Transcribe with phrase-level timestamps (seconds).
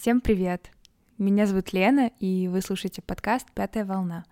[0.00, 0.70] Всем привет!
[1.18, 4.24] Меня зовут Лена, и вы слушаете подкаст «Пятая волна».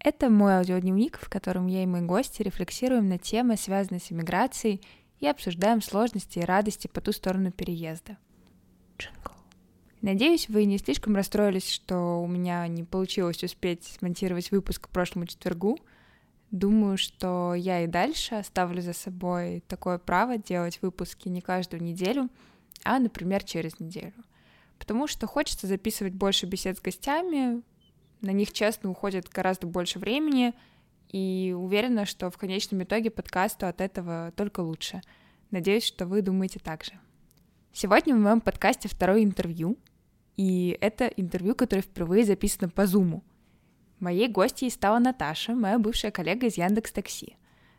[0.00, 4.82] Это мой аудиодневник, в котором я и мои гости рефлексируем на темы, связанные с иммиграцией,
[5.20, 8.18] и обсуждаем сложности и радости по ту сторону переезда.
[8.98, 9.30] Джингл.
[10.02, 15.26] Надеюсь, вы не слишком расстроились, что у меня не получилось успеть смонтировать выпуск к прошлому
[15.26, 15.78] четвергу.
[16.50, 22.28] Думаю, что я и дальше оставлю за собой такое право делать выпуски не каждую неделю,
[22.82, 24.12] а, например, через неделю.
[24.78, 27.62] Потому что хочется записывать больше бесед с гостями,
[28.20, 30.54] на них, честно, уходит гораздо больше времени,
[31.08, 35.02] и уверена, что в конечном итоге подкасту от этого только лучше.
[35.50, 36.92] Надеюсь, что вы думаете так же.
[37.72, 39.78] Сегодня в моем подкасте второе интервью,
[40.36, 43.22] и это интервью, которое впервые записано по Зуму.
[44.00, 47.36] Моей гостьей стала Наташа, моя бывшая коллега из Яндекс Такси.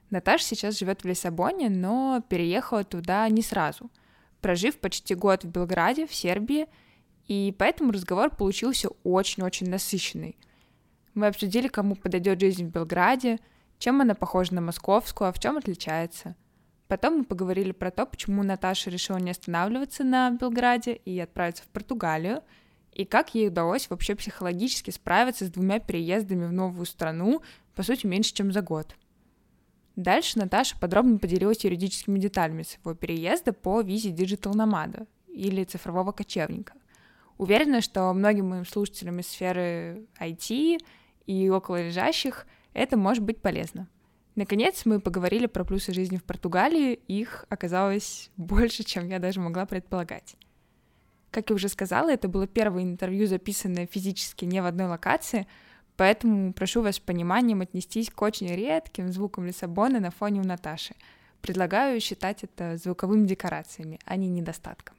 [0.10, 3.92] Наташа сейчас живет в Лиссабоне, но переехала туда не сразу,
[4.42, 6.68] прожив почти год в Белграде, в Сербии,
[7.28, 10.38] и поэтому разговор получился очень-очень насыщенный.
[11.14, 13.40] Мы обсудили, кому подойдет жизнь в Белграде,
[13.80, 16.36] чем она похожа на московскую, а в чем отличается—
[16.88, 21.68] Потом мы поговорили про то, почему Наташа решила не останавливаться на Белграде и отправиться в
[21.68, 22.44] Португалию,
[22.94, 27.42] и как ей удалось вообще психологически справиться с двумя переездами в новую страну,
[27.76, 28.96] по сути, меньше, чем за год.
[29.96, 36.74] Дальше Наташа подробно поделилась юридическими деталями своего переезда по визе Digital Nomad или цифрового кочевника.
[37.38, 40.80] Уверена, что многим моим слушателям из сферы IT
[41.28, 41.78] и около
[42.74, 43.88] это может быть полезно.
[44.36, 49.66] Наконец, мы поговорили про плюсы жизни в Португалии, их оказалось больше, чем я даже могла
[49.66, 50.36] предполагать.
[51.32, 55.48] Как я уже сказала, это было первое интервью, записанное физически не в одной локации,
[55.96, 60.96] поэтому прошу вас с пониманием отнестись к очень редким звукам Лиссабона на фоне у Наташи.
[61.42, 64.97] Предлагаю считать это звуковыми декорациями, а не недостатком.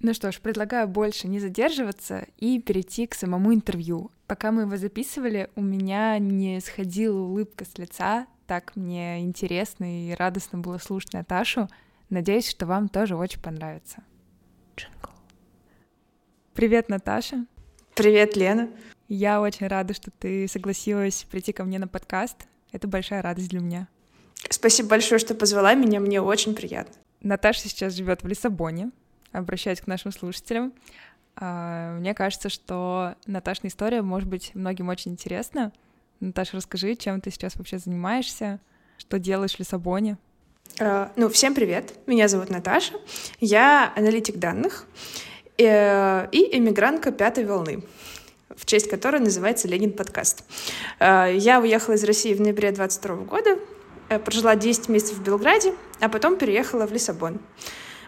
[0.00, 4.12] Ну что ж, предлагаю больше не задерживаться и перейти к самому интервью.
[4.28, 10.14] Пока мы его записывали, у меня не сходила улыбка с лица, так мне интересно и
[10.14, 11.68] радостно было слушать Наташу.
[12.10, 14.04] Надеюсь, что вам тоже очень понравится.
[14.76, 15.10] Джингл.
[16.54, 17.44] Привет, Наташа.
[17.94, 18.70] Привет, Лена.
[19.08, 22.46] Я очень рада, что ты согласилась прийти ко мне на подкаст.
[22.70, 23.88] Это большая радость для меня.
[24.48, 25.98] Спасибо большое, что позвала меня.
[25.98, 26.94] Мне очень приятно.
[27.20, 28.92] Наташа сейчас живет в Лиссабоне.
[29.32, 30.72] Обращаюсь к нашим слушателям.
[31.36, 35.72] А, мне кажется, что Наташина история может быть многим очень интересна.
[36.20, 38.58] Наташа, расскажи, чем ты сейчас вообще занимаешься,
[38.96, 40.18] что делаешь в Лиссабоне?
[40.76, 41.94] Uh, ну, всем привет.
[42.06, 42.94] Меня зовут Наташа.
[43.40, 44.86] Я аналитик данных
[45.56, 47.82] э, и эмигрантка пятой волны,
[48.54, 50.44] в честь которой называется Ленин подкаст.
[51.00, 53.58] Uh, я уехала из России в ноябре 22 года,
[54.08, 57.40] э, прожила 10 месяцев в Белграде, а потом переехала в Лиссабон.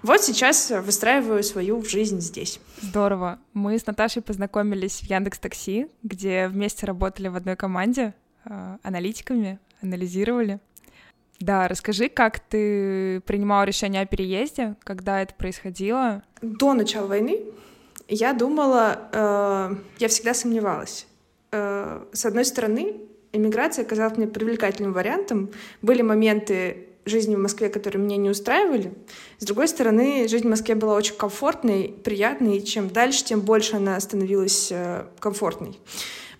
[0.03, 2.61] Вот сейчас выстраиваю свою жизнь здесь.
[2.81, 3.39] Здорово.
[3.53, 9.59] Мы с Наташей познакомились в Яндекс Такси, где вместе работали в одной команде э, аналитиками,
[9.83, 10.59] анализировали.
[11.39, 16.23] Да, расскажи, как ты принимала решение о переезде, когда это происходило?
[16.43, 17.41] До начала войны
[18.09, 21.07] я думала, э, я всегда сомневалась.
[21.53, 22.97] Э, с одной стороны,
[23.33, 25.51] эмиграция казалась мне привлекательным вариантом.
[25.81, 28.93] Были моменты жизни в Москве, которые меня не устраивали.
[29.39, 33.77] С другой стороны, жизнь в Москве была очень комфортной, приятной, и чем дальше, тем больше
[33.77, 35.79] она становилась э, комфортной.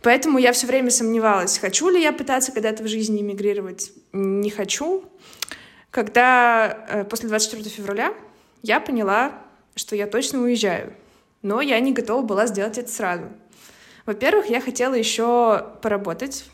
[0.03, 5.05] Поэтому я все время сомневалась, хочу ли я пытаться когда-то в жизни эмигрировать, не хочу.
[5.91, 8.15] Когда э, после 24 февраля
[8.63, 9.33] я поняла,
[9.75, 10.95] что я точно уезжаю,
[11.43, 13.25] но я не готова была сделать это сразу.
[14.07, 16.45] Во-первых, я хотела еще поработать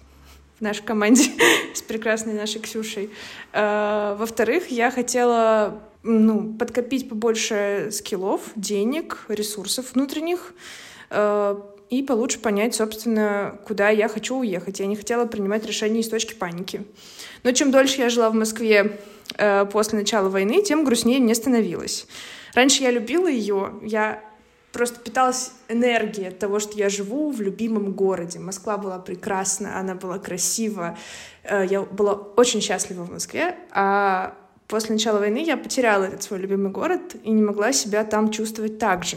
[0.59, 1.25] в нашей команде
[1.75, 3.11] с прекрасной нашей Ксюшей.
[3.53, 10.55] Э, во-вторых, я хотела ну, подкопить побольше скиллов, денег, ресурсов внутренних
[11.11, 11.57] э,
[11.91, 14.81] и получше понять, собственно, куда я хочу уехать.
[14.81, 16.85] Я не хотела принимать решения из точки паники.
[17.43, 18.99] Но чем дольше я жила в Москве
[19.37, 22.07] э, после начала войны, тем грустнее мне становилось.
[22.55, 24.23] Раньше я любила ее, я
[24.77, 28.39] просто питалась энергией от того, что я живу в любимом городе.
[28.39, 30.99] Москва была прекрасна, она была красива.
[31.45, 33.57] Э, я была очень счастлива в Москве.
[33.71, 34.35] А
[34.69, 38.79] после начала войны я потеряла этот свой любимый город и не могла себя там чувствовать
[38.79, 39.17] так же.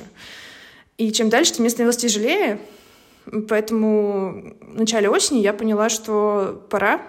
[0.97, 2.62] И чем дальше, тем мне становилось тяжелее.
[3.50, 7.01] Поэтому в начале осени я поняла, что пора,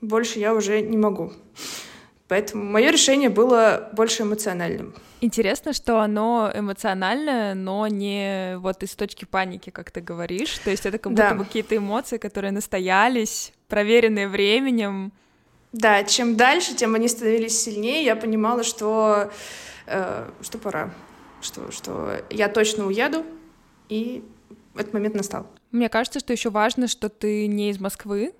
[0.00, 1.32] больше я уже не могу.
[2.28, 4.94] Поэтому мое решение было больше эмоциональным.
[5.20, 10.58] Интересно, что оно эмоциональное, но не вот из точки паники, как ты говоришь.
[10.58, 11.34] То есть это как будто да.
[11.34, 15.12] бы какие-то эмоции, которые настоялись, проверенные временем.
[15.72, 18.04] Да, чем дальше, тем они становились сильнее.
[18.04, 19.30] Я понимала, что,
[19.86, 20.94] э, что пора,
[21.40, 23.24] что, что я точно уеду,
[23.88, 24.22] и
[24.74, 25.46] этот момент настал.
[25.70, 28.32] Мне кажется, что еще важно, что ты не из Москвы,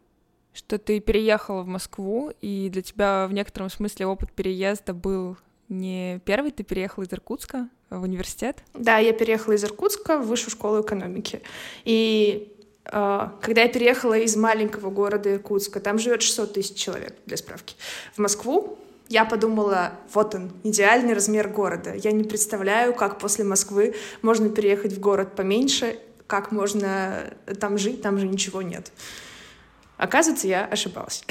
[0.59, 5.37] что ты переехала в Москву, и для тебя в некотором смысле опыт переезда был
[5.69, 8.59] не первый, ты переехала из Иркутска в университет?
[8.75, 11.43] Да, я переехала из Иркутска в высшую школу экономики.
[11.85, 12.53] И
[12.85, 17.77] э, когда я переехала из маленького города Иркутска, там живет 600 тысяч человек, для справки,
[18.15, 18.79] в Москву,
[19.09, 21.95] я подумала, вот он, идеальный размер города.
[21.95, 28.03] Я не представляю, как после Москвы можно переехать в город поменьше, как можно там жить,
[28.03, 28.93] там же ничего нет.
[29.99, 31.25] Оказывается, я ошибалась.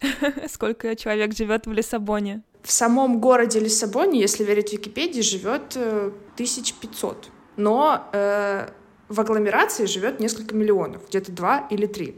[0.48, 2.42] Сколько человек живет в Лиссабоне?
[2.62, 7.26] В самом городе Лиссабоне, если верить Википедии, живет 1500.
[7.26, 8.68] Э, Но э,
[9.08, 12.16] в агломерации живет несколько миллионов, где-то два или три.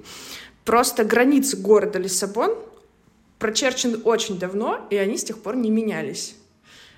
[0.65, 2.57] Просто границы города Лиссабон
[3.39, 6.37] прочерчены очень давно, и они с тех пор не менялись.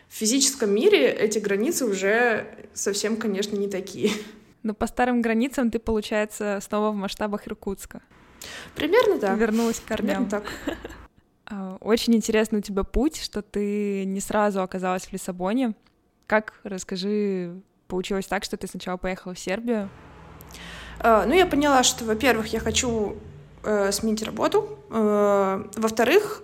[0.08, 4.10] В физическом мире эти границы уже совсем, конечно, не такие.
[4.64, 8.02] Но по старым границам ты, получается, снова в масштабах Иркутска.
[8.74, 9.38] Примерно так.
[9.38, 10.26] Вернулась к корням.
[10.26, 10.44] Примерно так.
[11.44, 15.74] А, очень интересный у тебя путь, что ты не сразу оказалась в Лиссабоне.
[16.26, 19.90] Как, расскажи, получилось так, что ты сначала поехала в Сербию?
[20.98, 23.16] А, ну, я поняла, что, во-первых, я хочу
[23.64, 24.78] э, сменить работу.
[24.88, 26.42] Э, во-вторых,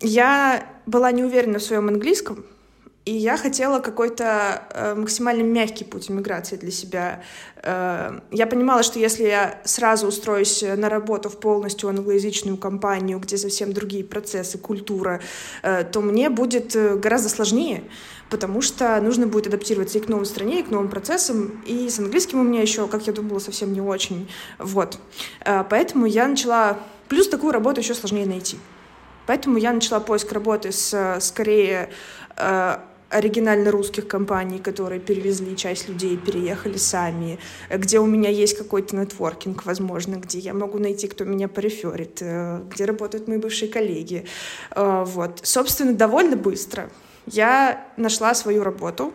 [0.00, 2.44] я была не уверена в своем английском,
[3.04, 7.22] и я хотела какой-то э, максимально мягкий путь иммиграции для себя.
[7.62, 13.36] Э, я понимала, что если я сразу устроюсь на работу в полностью англоязычную компанию, где
[13.36, 15.20] совсем другие процессы, культура,
[15.62, 17.84] э, то мне будет э, гораздо сложнее,
[18.30, 21.62] потому что нужно будет адаптироваться и к новой стране, и к новым процессам.
[21.66, 24.30] И с английским у меня еще, как я думала, совсем не очень.
[24.58, 24.98] Вот.
[25.44, 26.78] Э, поэтому я начала...
[27.08, 28.56] Плюс такую работу еще сложнее найти.
[29.26, 31.90] Поэтому я начала поиск работы с скорее
[32.36, 32.78] э,
[33.10, 37.38] оригинально русских компаний, которые перевезли часть людей, переехали сами,
[37.70, 42.62] где у меня есть какой-то нетворкинг, возможно, где я могу найти, кто меня пореферит, э,
[42.70, 44.26] где работают мои бывшие коллеги.
[44.74, 45.40] Э, вот.
[45.42, 46.90] Собственно, довольно быстро
[47.26, 49.12] я нашла свою работу.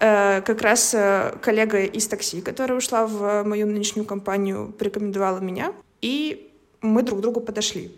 [0.00, 0.94] Э, как раз
[1.40, 6.50] коллега из такси, которая ушла в мою нынешнюю компанию, порекомендовала меня, и
[6.80, 7.96] мы друг к другу подошли.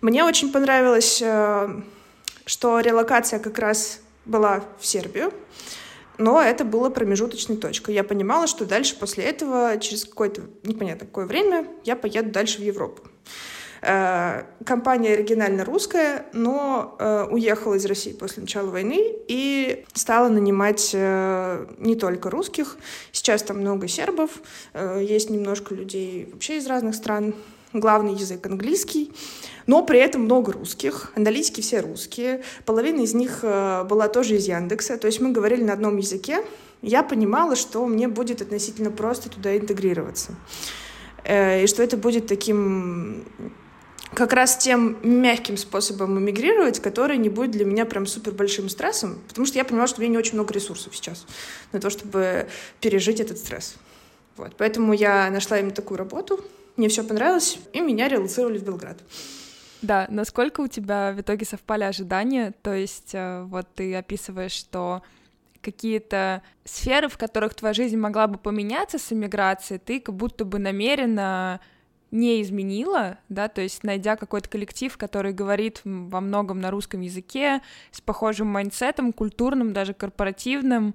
[0.00, 1.22] Мне очень понравилось,
[2.46, 5.32] что релокация как раз была в Сербию,
[6.18, 7.94] но это было промежуточной точкой.
[7.94, 12.64] Я понимала, что дальше после этого, через какое-то непонятно какое время, я поеду дальше в
[12.64, 13.02] Европу.
[13.82, 20.90] Э, компания оригинально русская, но э, уехала из России после начала войны и стала нанимать
[20.92, 22.78] э, не только русских.
[23.12, 24.30] Сейчас там много сербов,
[25.00, 27.34] есть немножко людей вообще из разных стран.
[27.78, 29.12] Главный язык английский
[29.66, 34.46] но при этом много русских, аналитики все русские, половина из них э, была тоже из
[34.46, 36.44] Яндекса, то есть мы говорили на одном языке,
[36.82, 40.36] я понимала, что мне будет относительно просто туда интегрироваться,
[41.24, 43.24] э, и что это будет таким
[44.14, 49.18] как раз тем мягким способом эмигрировать, который не будет для меня прям супер большим стрессом,
[49.28, 51.26] потому что я понимала, что у меня не очень много ресурсов сейчас
[51.72, 52.46] на то, чтобы
[52.80, 53.74] пережить этот стресс.
[54.36, 54.54] Вот.
[54.56, 56.44] Поэтому я нашла именно такую работу,
[56.76, 58.98] мне все понравилось, и меня релацировали в Белград.
[59.82, 62.54] Да, насколько у тебя в итоге совпали ожидания?
[62.62, 65.02] То есть э, вот ты описываешь, что
[65.60, 70.58] какие-то сферы, в которых твоя жизнь могла бы поменяться с иммиграцией, ты как будто бы
[70.58, 71.60] намеренно
[72.12, 77.62] не изменила, да, то есть найдя какой-то коллектив, который говорит во многом на русском языке,
[77.90, 80.94] с похожим mindset ом, культурным, даже корпоративным,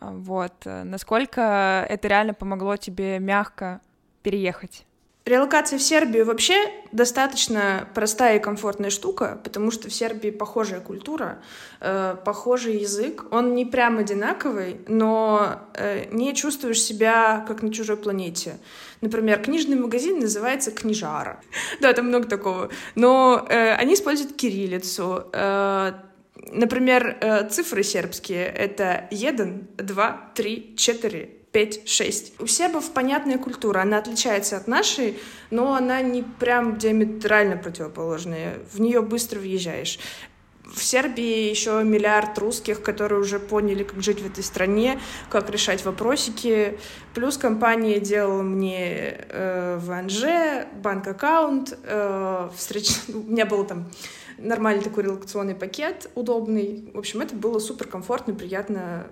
[0.00, 3.80] вот, э, насколько это реально помогло тебе мягко
[4.22, 4.86] переехать?
[5.28, 6.54] Релокация в Сербию вообще
[6.90, 11.42] достаточно простая и комфортная штука, потому что в Сербии похожая культура,
[11.80, 13.26] э, похожий язык.
[13.30, 18.56] Он не прям одинаковый, но э, не чувствуешь себя как на чужой планете.
[19.02, 21.42] Например, книжный магазин называется «Книжара».
[21.82, 22.70] да, там много такого.
[22.94, 25.26] Но э, они используют кириллицу.
[25.34, 25.92] Э,
[26.52, 32.32] например, э, цифры сербские— это 1, 2, 3, 4, 5-6.
[32.40, 35.18] У сербов понятная культура, она отличается от нашей,
[35.50, 38.58] но она не прям диаметрально противоположная.
[38.72, 39.98] В нее быстро въезжаешь.
[40.74, 45.00] В Сербии еще миллиард русских, которые уже поняли, как жить в этой стране,
[45.30, 46.78] как решать вопросики.
[47.14, 52.90] Плюс компания делала мне э, ВНЖ, банк-аккаунт, э, встреч...
[53.08, 53.90] у меня был там
[54.36, 56.90] нормальный такой релакционный пакет, удобный.
[56.92, 59.06] В общем, это было супер комфортно, приятно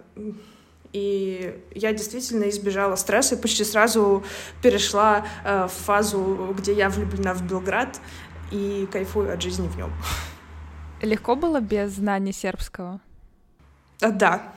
[0.96, 4.24] и я действительно избежала стресса и почти сразу
[4.62, 8.00] перешла э, в фазу, где я влюблена в Белград
[8.50, 9.92] и кайфую от жизни в нем.
[11.02, 13.00] Легко было без знания сербского?
[14.00, 14.54] А, да.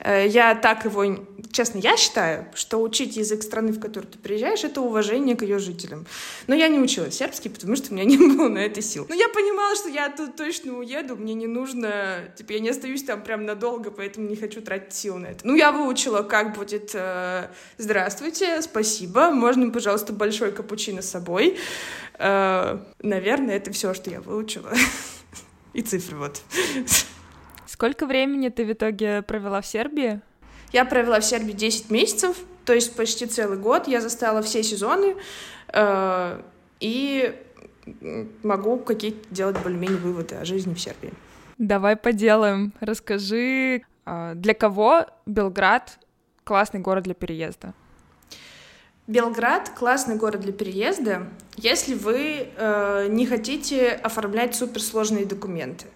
[0.00, 1.04] Э, я так его...
[1.52, 5.58] Честно, я считаю, что учить язык страны, в которую ты приезжаешь, это уважение к ее
[5.58, 6.06] жителям.
[6.46, 9.06] Но я не учила сербский, потому что у меня не было на это сил.
[9.08, 12.30] Но я понимала, что я тут точно уеду, мне не нужно...
[12.36, 15.46] Типа, я не остаюсь там прям надолго, поэтому не хочу тратить сил на это.
[15.46, 17.48] Ну, я выучила, как будет э,
[17.78, 21.56] «Здравствуйте, спасибо, можно, пожалуйста, большой капучино с собой».
[22.18, 24.72] Э, наверное, это все, что я выучила.
[25.72, 26.40] И цифры вот.
[27.76, 30.22] Сколько времени ты в итоге провела в Сербии?
[30.72, 33.86] Я провела в Сербии 10 месяцев, то есть почти целый год.
[33.86, 35.14] Я застала все сезоны
[35.74, 36.40] э,
[36.80, 37.34] и
[38.42, 41.12] могу какие-то делать более-менее выводы о жизни в Сербии.
[41.58, 42.72] Давай поделаем.
[42.80, 45.98] Расскажи, э, для кого Белград
[46.44, 47.74] классный город для переезда?
[49.06, 55.86] Белград классный город для переезда, если вы э, не хотите оформлять суперсложные документы.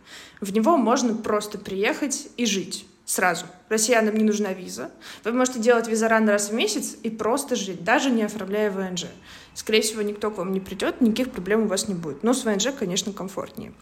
[0.40, 3.46] В него можно просто приехать и жить сразу.
[3.68, 4.92] Россиянам не нужна виза.
[5.24, 9.06] Вы можете делать визаран раз в месяц и просто жить, даже не оформляя ВНЖ.
[9.54, 12.22] Скорее всего, никто к вам не придет, никаких проблем у вас не будет.
[12.22, 13.72] Но с ВНЖ, конечно, комфортнее.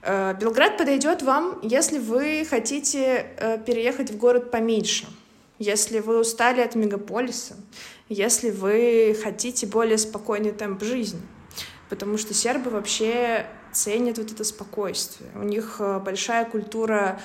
[0.00, 5.06] Э, Белград подойдет вам, если вы хотите э, переехать в город поменьше,
[5.58, 7.56] если вы устали от мегаполиса,
[8.08, 11.20] если вы хотите более спокойный темп жизни.
[11.88, 15.30] Потому что сербы вообще ценят вот это спокойствие.
[15.34, 17.20] У них э, большая культура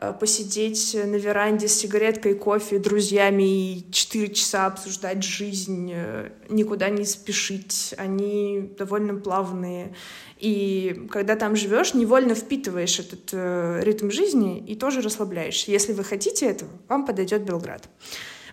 [0.00, 3.42] э, посидеть на веранде с сигареткой, кофе, друзьями
[3.74, 7.94] и четыре часа обсуждать жизнь, э, никуда не спешить.
[7.96, 9.94] Они довольно плавные.
[10.38, 15.72] И когда там живешь, невольно впитываешь этот ритм жизни и тоже расслабляешься.
[15.72, 17.88] Если вы хотите этого, вам подойдет Белград.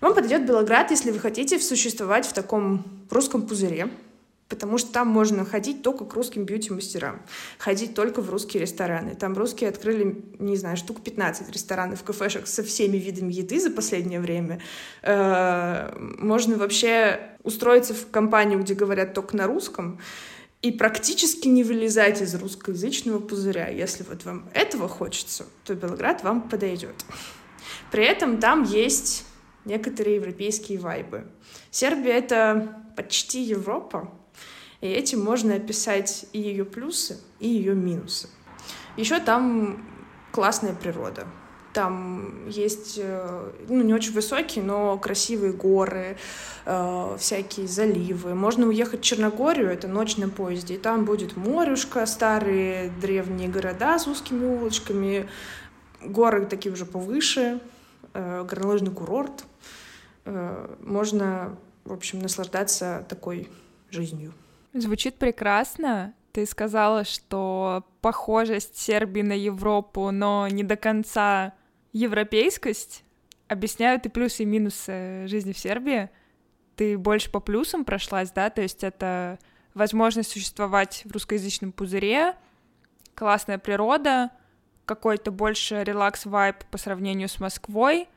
[0.02, 3.90] Вам подойдет Белград, если вы хотите существовать в таком русском пузыре,
[4.50, 7.22] потому что там можно ходить только к русским бьюти-мастерам,
[7.58, 9.16] ходить только в русские рестораны.
[9.16, 14.20] Там русские открыли, не знаю, штук 15 ресторанов, кафешек со всеми видами еды за последнее
[14.20, 14.62] время.
[15.02, 20.00] Э, можно вообще устроиться в компанию, где говорят только на русском,
[20.62, 23.68] и практически не вылезать из русскоязычного пузыря.
[23.68, 26.96] Если вот вам этого хочется, то Белград вам подойдет.
[27.92, 29.26] При этом там есть
[29.66, 31.26] некоторые европейские вайбы.
[31.72, 34.12] Сербия— это почти Европа,
[34.82, 38.30] и этим можно описать и ее плюсы, и ее минусы.
[38.98, 39.86] Еще там
[40.32, 41.28] классная природа.
[41.74, 46.18] Там есть, э, ну, не очень высокие, но красивые горы,
[46.66, 48.34] э, всякие заливы.
[48.34, 54.00] Можно уехать в Черногорию, это ночь на поезде, и там будет морюшка, старые древние города
[54.00, 55.28] с узкими улочками,
[56.02, 57.60] горы такие уже повыше,
[58.14, 59.44] э, горнолыжный курорт.
[60.26, 63.50] Э, можно, в общем, наслаждаться такой
[63.90, 64.34] жизнью.
[64.74, 66.14] Звучит прекрасно.
[66.32, 71.54] Ты сказала, что похожесть Сербии на Европу, но не до конца
[71.94, 73.04] европейскость.
[73.48, 76.10] Объясняют и плюсы, и минусы жизни в Сербии.
[76.76, 78.50] Ты больше по плюсам прошлась, да?
[78.50, 79.40] То есть это
[79.74, 82.36] возможность существовать в русскоязычном пузыре,
[83.14, 84.32] классная природа,
[84.86, 88.08] какой-то больше релакс-вайб по сравнению с Москвой,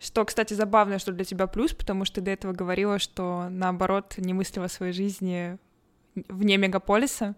[0.00, 4.14] что, кстати, забавно, что для тебя плюс, потому что ты до этого говорила, что, наоборот,
[4.16, 5.58] не мыслила своей жизни
[6.14, 7.36] вне мегаполиса.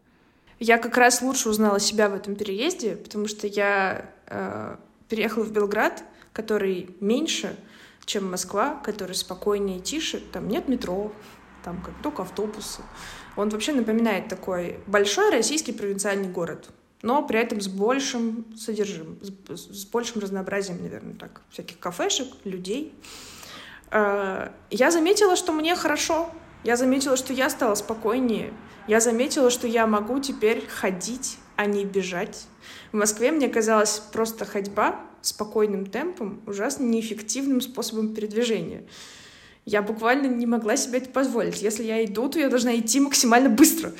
[0.61, 4.77] Я как раз лучше узнала себя в этом переезде, потому что я э,
[5.09, 7.57] переехала в Белград, который меньше,
[8.05, 10.21] чем Москва, который спокойнее и тише.
[10.21, 11.13] Там нет метро,
[11.65, 12.83] там как только автобусы.
[13.35, 16.71] Он вообще напоминает такой большой российский провинциальный город
[17.03, 19.19] но при этом с большим содержимым,
[19.49, 22.95] с, большим разнообразием, наверное, так, всяких кафешек, людей.
[23.91, 26.31] Э, я заметила, что мне хорошо,
[26.65, 28.53] я заметила, что я стала спокойнее,
[28.87, 32.47] я заметила, что я могу теперь ходить, а не бежать.
[32.93, 38.85] В Москве мне казалось просто ходьба спокойным темпом ужасно неэффективным способом передвижения.
[39.65, 41.63] Я буквально не могла себе это позволить.
[41.63, 43.93] Если я иду, то я должна идти максимально быстро.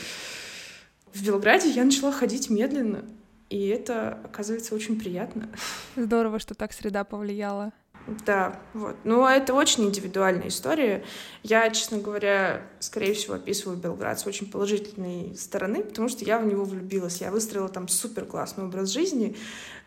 [1.15, 3.05] В Белграде я начала ходить медленно,
[3.51, 5.49] и это, оказывается, очень приятно.
[5.97, 7.73] Здорово, что так среда повлияла.
[8.27, 8.97] Да, вот.
[9.05, 11.05] Ну, а это очень индивидуальная история.
[11.43, 16.47] Я, честно говоря, скорее всего, описываю Белград с очень положительной стороны, потому что я в
[16.47, 17.21] него влюбилась.
[17.21, 19.37] Я выстроила там супер классный образ жизни.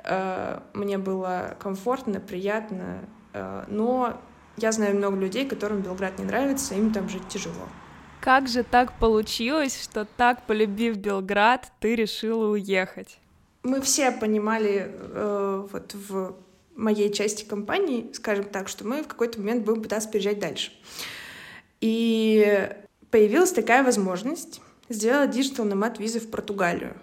[0.04, 3.02] Э, мне было комфортно, приятно.
[3.34, 4.22] Э, но
[4.58, 7.68] я знаю много людей, которым Белград не нравится, им там жить тяжело.
[8.26, 13.20] Как же так получилось, что так полюбив Белград, ты решила уехать?
[13.62, 16.36] Мы все понимали э, вот в
[16.76, 20.72] моей части компании, скажем так, что мы в какой-то момент будем пытаться переезжать дальше.
[21.82, 22.68] И
[23.12, 26.98] появилась такая возможность сделать digital nomad визы в Португалию.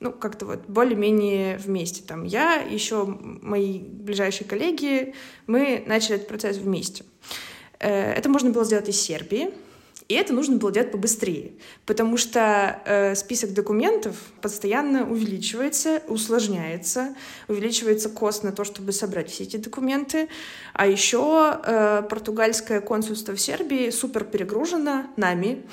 [0.00, 2.02] ну, как-то вот более-менее вместе.
[2.02, 5.14] Там я, еще мои ближайшие коллеги,
[5.46, 7.04] мы начали этот процесс вместе.
[7.78, 9.52] Э, это можно было сделать из Сербии,
[10.08, 11.52] и это нужно было делать побыстрее,
[11.86, 17.14] потому что э, список документов постоянно увеличивается, усложняется,
[17.48, 20.28] увеличивается кост на то, чтобы собрать все эти документы.
[20.72, 25.64] А еще э, португальское консульство в Сербии супер перегружено нами,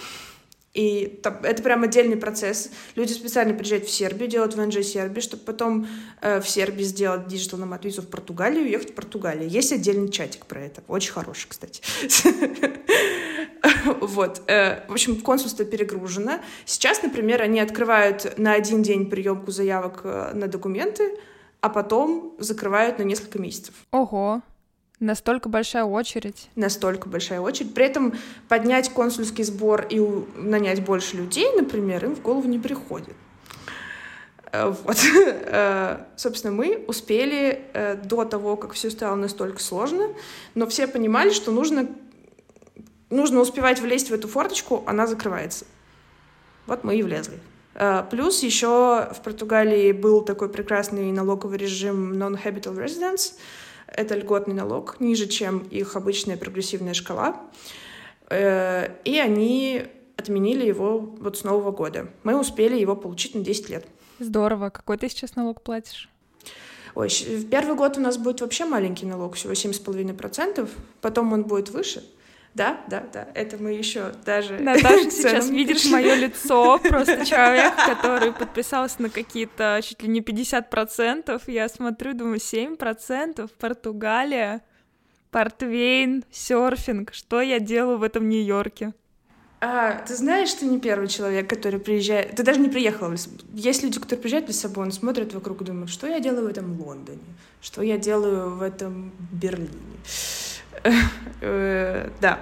[0.74, 2.70] и это прям отдельный процесс.
[2.96, 5.88] Люди специально приезжают в Сербию, делают ВНЖ Сербии, чтобы потом
[6.22, 9.50] э, в Сербии сделать digital nomad визу в Португалию и уехать в Португалию.
[9.50, 10.84] Есть отдельный чатик про это.
[10.88, 11.82] Очень хороший, кстати.
[14.02, 14.42] Вот.
[14.48, 16.40] Э, в общем, консульство перегружено.
[16.66, 21.18] Сейчас, например, они открывают на один день приемку заявок э, на документы,
[21.62, 23.74] а потом закрывают на несколько месяцев.
[23.92, 24.42] Ого.
[25.00, 26.50] Настолько большая очередь.
[26.56, 27.74] Настолько большая очередь.
[27.74, 28.14] При этом
[28.50, 30.00] поднять консульский сбор и
[30.36, 33.16] нанять больше людей, например, им в голову не приходит.
[34.52, 34.98] Э, вот.
[36.18, 37.66] Собственно, мы успели
[38.04, 40.10] до того, как все стало настолько сложно,
[40.54, 41.88] но все понимали, что нужно,
[43.10, 45.66] нужно успевать влезть в эту форточку, она закрывается.
[46.68, 47.40] Вот мы и влезли.
[48.12, 53.34] Плюс еще в Португалии был такой прекрасный налоговый режим non-habitable residence—
[53.96, 57.42] это льготный налог, ниже, чем их обычная прогрессивная шкала.
[58.30, 59.84] Э, и они
[60.18, 62.10] отменили его вот с Нового года.
[62.24, 63.88] Мы успели его получить на 10 лет.
[64.20, 64.70] Здорово.
[64.70, 66.10] Какой ты сейчас налог платишь?
[66.96, 70.68] Ой, в первый год у нас будет вообще маленький налог, всего 7,5%,
[71.02, 72.04] потом он будет выше.
[72.56, 74.60] Да, да, да, это мы еще даже...
[74.60, 81.42] Наташа сейчас видишь мое лицо, просто человек, который подписался на какие-то чуть ли не 50%,
[81.48, 84.62] я смотрю, думаю, 7%, Португалия,
[85.32, 88.94] портвейн, серфинг, что я делаю в этом Нью-Йорке?
[89.62, 92.36] А, ты знаешь, ты не первый человек, который приезжает...
[92.36, 93.40] Ты даже не приехала в Лиссабон.
[93.54, 96.80] Есть люди, которые приезжают в Лиссабон, смотрят вокруг и думают, что я делаю в этом
[96.80, 97.20] Лондоне,
[97.62, 99.70] что я делаю в этом Берлине.
[101.42, 102.40] Э, да.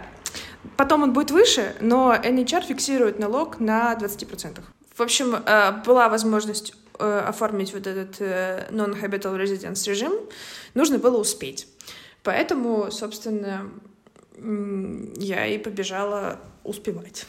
[0.76, 4.60] Потом он будет выше, но NHR фиксирует налог на 20%.
[4.96, 8.20] В общем, э, была возможность э, оформить вот этот
[8.72, 10.14] non-habitable residence режим,
[10.74, 11.68] нужно было успеть.
[12.24, 13.70] Поэтому, собственно,
[15.18, 17.26] я и побежала успевать.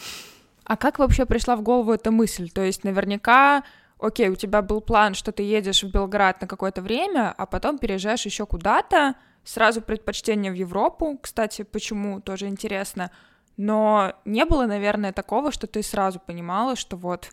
[0.65, 2.51] А как вообще пришла в голову эта мысль?
[2.51, 3.65] То есть наверняка,
[3.99, 7.79] окей, у тебя был план, что ты едешь в Белград на какое-то время, а потом
[7.79, 13.11] переезжаешь еще куда-то, Сразу предпочтение в Европу, кстати, почему, тоже интересно.
[13.57, 17.31] Но не было, наверное, такого, что ты сразу понимала, что вот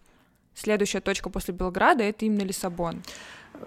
[0.56, 3.04] следующая точка после Белграда— это именно Лиссабон.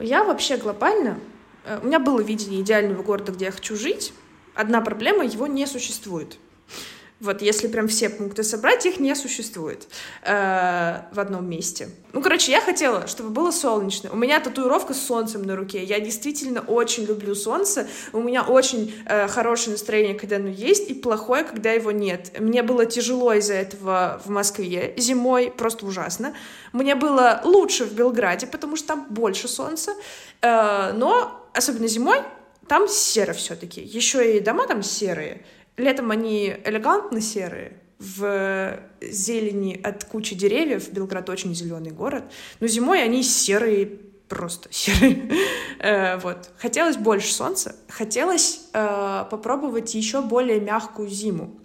[0.01, 1.19] Я вообще глобально...
[1.65, 4.13] Э, у меня было видение идеального города, где я хочу жить.
[4.55, 6.39] Одна проблема— его не существует.
[7.21, 9.89] Вот если прям все пункты собрать, их не существует
[10.23, 11.89] э, в одном месте.
[12.13, 14.11] Ну, короче, я хотела, чтобы было солнечно.
[14.13, 15.83] У меня татуировка с солнцем на руке.
[15.83, 17.89] Я действительно очень люблю солнце.
[18.13, 22.39] У меня очень э, хорошее настроение, когда оно есть, и плохое, когда его нет.
[22.39, 26.35] Мне было тяжело из-за этого в Москве зимой, просто ужасно.
[26.73, 29.93] Мне было лучше в Белграде, потому что там больше солнца.
[30.41, 32.19] Э, но, особенно зимой,
[32.69, 33.81] там серо все-таки.
[33.81, 35.45] Еще и дома там серые.
[35.79, 40.91] Летом они элегантно серые, в зелени от кучи деревьев.
[40.93, 42.25] Белград очень зеленый город.
[42.61, 45.31] Но зимой они серые, просто серые.
[45.79, 46.51] Э, вот.
[46.59, 47.77] Хотелось больше солнца.
[47.89, 51.59] Хотелось э, попробовать еще более мягкую зиму.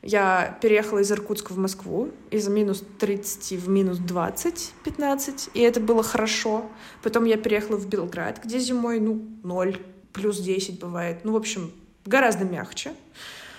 [0.00, 5.80] Я переехала из Иркутска в Москву из минус 30 в минус 20, 15, и это
[5.80, 6.66] было хорошо.
[7.02, 9.76] Потом я переехала в Белград, где зимой, ну, 0,
[10.12, 11.24] плюс 10 бывает.
[11.24, 11.72] Ну, в общем,
[12.06, 12.92] гораздо мягче.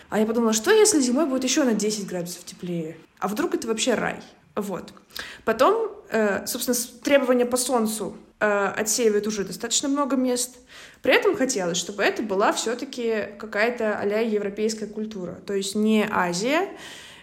[0.09, 2.97] А я подумала, что если зимой будет еще на 10 градусов теплее?
[3.19, 4.19] А вдруг это вообще рай?
[4.55, 4.93] Вот.
[5.45, 10.57] Потом, э, собственно, требования по солнцу э, отсеивают уже достаточно много мест.
[11.01, 15.35] При этом хотелось, чтобы это была все-таки какая-то а европейская культура.
[15.45, 16.69] То есть не Азия,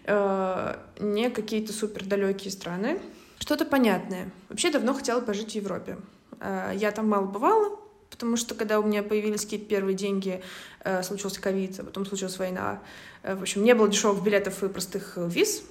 [0.04, 3.00] э, не какие-то супер далекие страны.
[3.38, 4.30] Что-то понятное.
[4.48, 5.98] Вообще давно хотела пожить в Европе.
[6.40, 7.78] Э, я там мало бывала,
[8.10, 10.42] Потому что когда у меня появились какие-то первые деньги,
[10.84, 12.80] э, случился ковид, а потом случилась война.
[13.22, 15.62] Э, в общем, не было дешевых билетов и простых виз.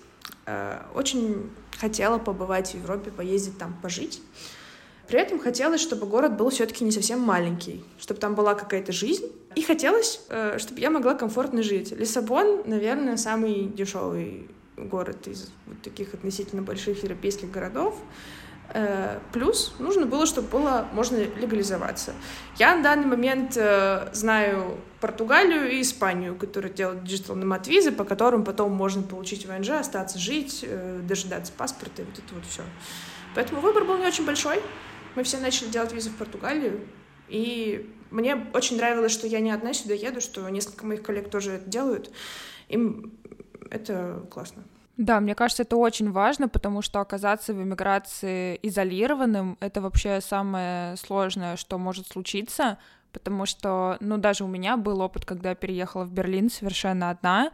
[0.46, 4.22] Э, очень хотела побывать в Европе, поездить там, пожить.
[5.08, 9.26] При этом хотелось, чтобы город был все-таки не совсем маленький, чтобы там была какая-то жизнь.
[9.56, 10.20] И хотелось,
[10.58, 11.92] чтобы я могла комфортно жить.
[11.92, 17.98] Лиссабон, наверное, самый дешевый город из вот таких относительно больших европейских городов.
[18.74, 22.14] Э, плюс нужно было, чтобы было можно легализоваться.
[22.58, 28.04] Я на данный момент э, знаю Португалию и Испанию, которые делают digital nomad визы, по
[28.04, 32.64] которым потом можно получить ВНЖ, остаться жить, э, дожидаться паспорта и вот это вот все.
[33.36, 34.62] Поэтому выбор был не очень большой.
[35.16, 36.82] Мы все начали делать визы в Португалию,
[37.30, 41.52] и мне очень нравилось, что я не одна сюда еду, что несколько моих коллег тоже
[41.52, 42.12] это делают.
[42.68, 43.14] Им
[43.70, 44.64] это классно.
[44.98, 50.96] Да, мне кажется, это очень важно, потому что оказаться в эмиграции изолированным— это вообще самое
[50.96, 52.78] сложное, что может случиться,
[53.12, 57.52] потому что, ну, даже у меня был опыт, когда я переехала в Берлин совершенно одна,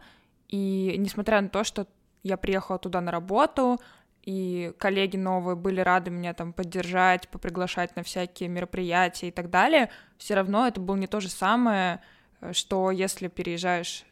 [0.48, 1.88] и несмотря на то, что
[2.22, 3.80] я приехала туда на работу,
[4.22, 9.90] и коллеги новые были рады меня там поддержать, поприглашать на всякие мероприятия и так далее,
[10.16, 12.00] все равно это было не то же самое,
[12.40, 14.04] э, что если переезжаешь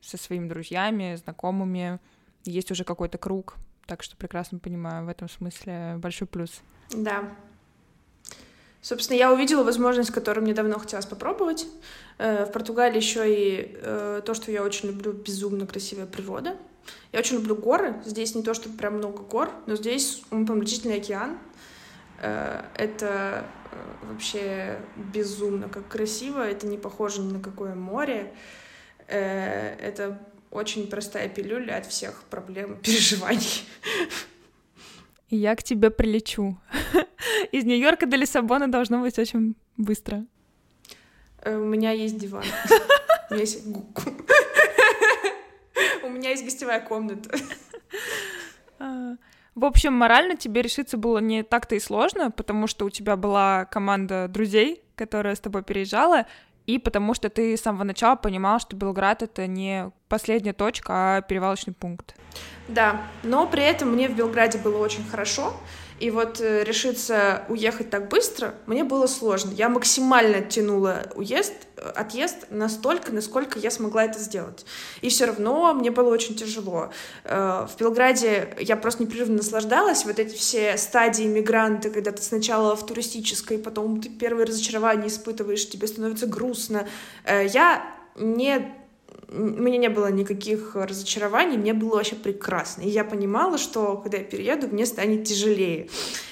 [0.00, 2.00] со своими друзьями, знакомыми,
[2.44, 6.62] есть уже какой-то круг, так что прекрасно понимаю, в этом смысле большой плюс.
[6.90, 7.34] Да.
[8.84, 11.66] Собственно, я увидела возможность, которую мне давно хотелось попробовать.
[12.18, 16.58] Э, в Португалии еще и э, то, что я очень люблю, безумно красивая природа.
[17.10, 18.02] Я очень люблю горы.
[18.04, 21.38] Здесь не то, что прям много гор, но здесь умопомрачительный океан.
[22.18, 23.46] Э, это
[24.02, 26.46] вообще безумно как красиво.
[26.46, 28.34] Это не похоже ни на какое море.
[29.08, 30.20] Это
[30.54, 33.64] очень простая пилюля от всех проблем, переживаний.
[35.28, 36.58] И я к тебе прилечу.
[37.52, 40.24] Из Нью-Йорка до Лиссабона должно быть очень быстро.
[41.42, 42.44] Э, у меня есть диван.
[43.30, 43.66] У меня есть...
[46.02, 47.36] У меня есть гостевая комната.
[48.78, 49.16] А,
[49.54, 53.64] в общем, морально тебе решиться было не так-то и сложно, потому что у тебя была
[53.64, 56.26] команда друзей, которая с тобой переезжала,
[56.66, 61.20] и потому что ты с самого начала понимал, что Белград— это не последняя точка, а
[61.22, 62.14] перевалочный пункт.
[62.68, 65.54] Да, но при этом мне в Белграде было очень хорошо,
[66.00, 69.52] и вот э, решиться уехать так быстро мне было сложно.
[69.52, 71.52] Я максимально тянула уезд,
[71.90, 74.64] отъезд настолько, насколько я смогла это сделать.
[75.00, 76.90] И все равно мне было очень тяжело.
[77.24, 80.04] Э, в Белграде я просто непрерывно наслаждалась.
[80.04, 85.68] Вот эти все стадии мигранта, когда ты сначала в туристической, потом ты первые разочарования испытываешь,
[85.68, 86.86] тебе становится грустно.
[87.26, 87.84] Я
[88.16, 88.83] не
[89.34, 92.82] у меня не было никаких разочарований, мне было вообще прекрасно.
[92.82, 95.88] И я понимала, что когда я перееду, мне станет тяжелее.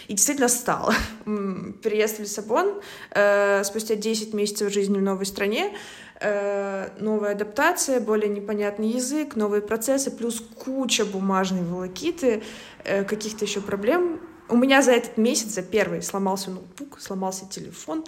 [0.09, 0.95] И действительно стало.
[1.25, 5.77] Переезд в Лиссабон э, спустя 10 месяцев жизни в новой стране,
[6.21, 12.43] э, новая адаптация, более непонятный язык, новые процессы, плюс куча бумажной волокиты,
[12.85, 14.21] э, каких-то еще проблем.
[14.49, 18.05] У меня за этот месяц, за первый, сломался ноутбук, сломался телефон.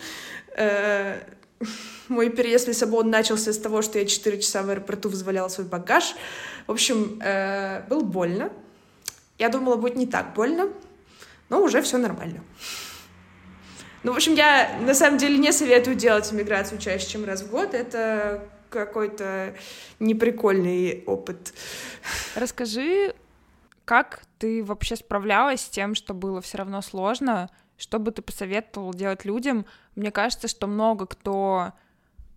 [0.57, 1.19] Э,
[2.09, 5.67] мой переезд в Лиссабон начался с того, что я 4 часа в аэропорту взваляла свой
[5.67, 6.15] багаж.
[6.67, 8.51] В общем, э, было больно.
[9.39, 10.69] Я думала, будет не так больно,
[11.49, 12.41] но уже все нормально.
[14.03, 17.51] Ну, в общем, я на самом деле не советую делать иммиграцию чаще, чем раз в
[17.51, 17.75] год.
[17.75, 19.55] Это какой-то
[19.99, 21.55] неприкольный опыт.
[22.35, 23.15] Расскажи,
[23.85, 27.51] как ты вообще справлялась с тем, что было все равно сложно?
[27.77, 29.67] Что бы ты посоветовал делать людям?
[29.97, 31.73] Мне кажется, что много кто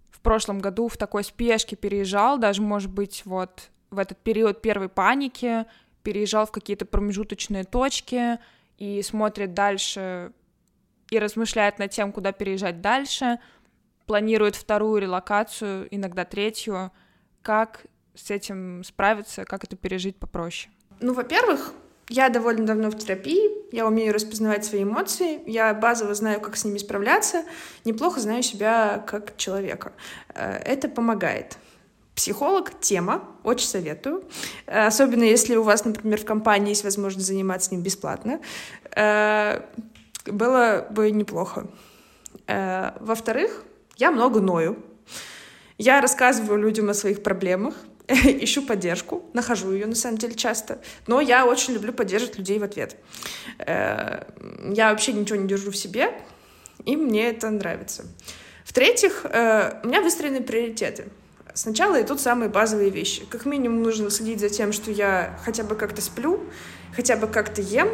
[0.09, 4.89] в прошлом году в такой спешке переезжал, даже, может быть, вот в этот период первой
[4.89, 5.65] паники,
[6.03, 8.39] переезжал в какие-то промежуточные точки
[8.77, 10.31] и смотрит дальше
[11.09, 13.39] и размышляет над тем, куда переезжать дальше,
[14.05, 16.91] планирует вторую релокацию, иногда третью.
[17.41, 20.73] Как с этим справиться, как это пережить попроще?
[20.99, 21.73] Ну, во-первых,
[22.09, 26.63] я довольно давно в терапии, я умею распознавать свои эмоции, я базово знаю, как с
[26.63, 27.43] ними справляться,
[27.85, 29.93] неплохо знаю себя как человека.
[30.33, 31.57] Э, это помогает.
[32.15, 34.23] Психолог— тема, очень советую.
[34.65, 38.39] Э, особенно если у вас, например, в компании есть возможность заниматься с ним бесплатно.
[38.95, 39.61] Э,
[40.25, 41.67] было бы неплохо.
[42.47, 43.63] Во-вторых,
[43.97, 44.77] я много ною.
[45.77, 47.75] Я рассказываю людям о своих проблемах,
[48.43, 52.63] ищу поддержку, нахожу ее на самом деле часто, но я очень люблю поддерживать людей в
[52.63, 52.95] ответ.
[53.59, 54.23] Э,
[54.71, 56.13] я вообще ничего не держу в себе,
[56.85, 58.05] и мне это нравится.
[58.63, 61.07] В-третьих, э, у меня выстроены приоритеты.
[61.53, 63.25] Сначала идут самые базовые вещи.
[63.25, 66.41] Как минимум нужно следить за тем, что я хотя бы как-то сплю,
[66.95, 67.89] хотя бы как-то ем,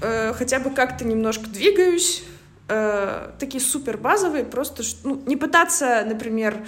[0.00, 2.24] э, хотя бы как-то немножко двигаюсь.
[2.66, 6.64] Такие супер базовые, просто ну, не пытаться, например,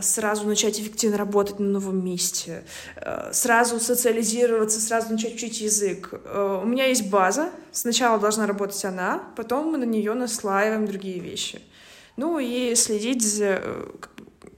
[0.00, 2.64] сразу начать эффективно работать на новом месте,
[2.96, 6.10] э, сразу социализироваться, сразу начать учить язык.
[6.24, 11.18] Э, у меня есть база, сначала должна работать она, потом мы на нее наслаиваем другие
[11.18, 11.60] вещи.
[12.16, 13.62] Ну и следить за...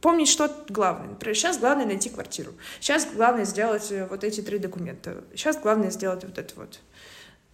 [0.00, 1.08] Помнить, что главное.
[1.08, 2.52] Например, сейчас главное найти квартиру.
[2.78, 5.24] Сейчас главное сделать вот эти три документа.
[5.34, 6.80] Сейчас главное сделать вот это вот.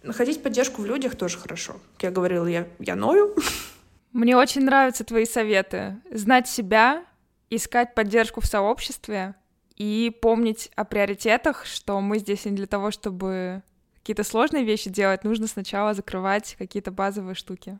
[0.03, 1.73] Находить поддержку в людях тоже хорошо.
[1.95, 3.35] Как я говорила, я, я ною.
[4.11, 5.97] Мне очень нравятся твои советы.
[6.11, 7.05] Знать себя,
[7.51, 9.35] искать поддержку в сообществе
[9.75, 13.61] и помнить о приоритетах, что мы здесь не для того, чтобы
[13.99, 17.77] какие-то сложные вещи делать, нужно сначала закрывать какие-то базовые штуки.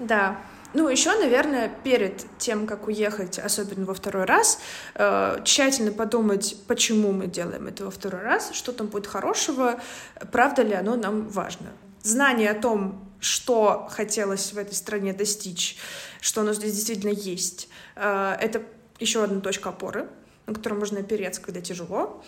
[0.00, 0.38] Да,
[0.74, 4.58] ну, еще, наверное, перед тем, как уехать, особенно во второй раз,
[4.96, 9.80] э, тщательно подумать, почему мы делаем это во второй раз, что там будет хорошего,
[10.32, 11.68] правда ли оно нам важно.
[12.02, 15.78] Знание о том, что хотелось в этой стране достичь,
[16.20, 18.62] что оно здесь действительно есть, э, это
[19.04, 20.08] еще одна точка опоры,
[20.46, 22.22] на которую можно опереться, когда тяжело.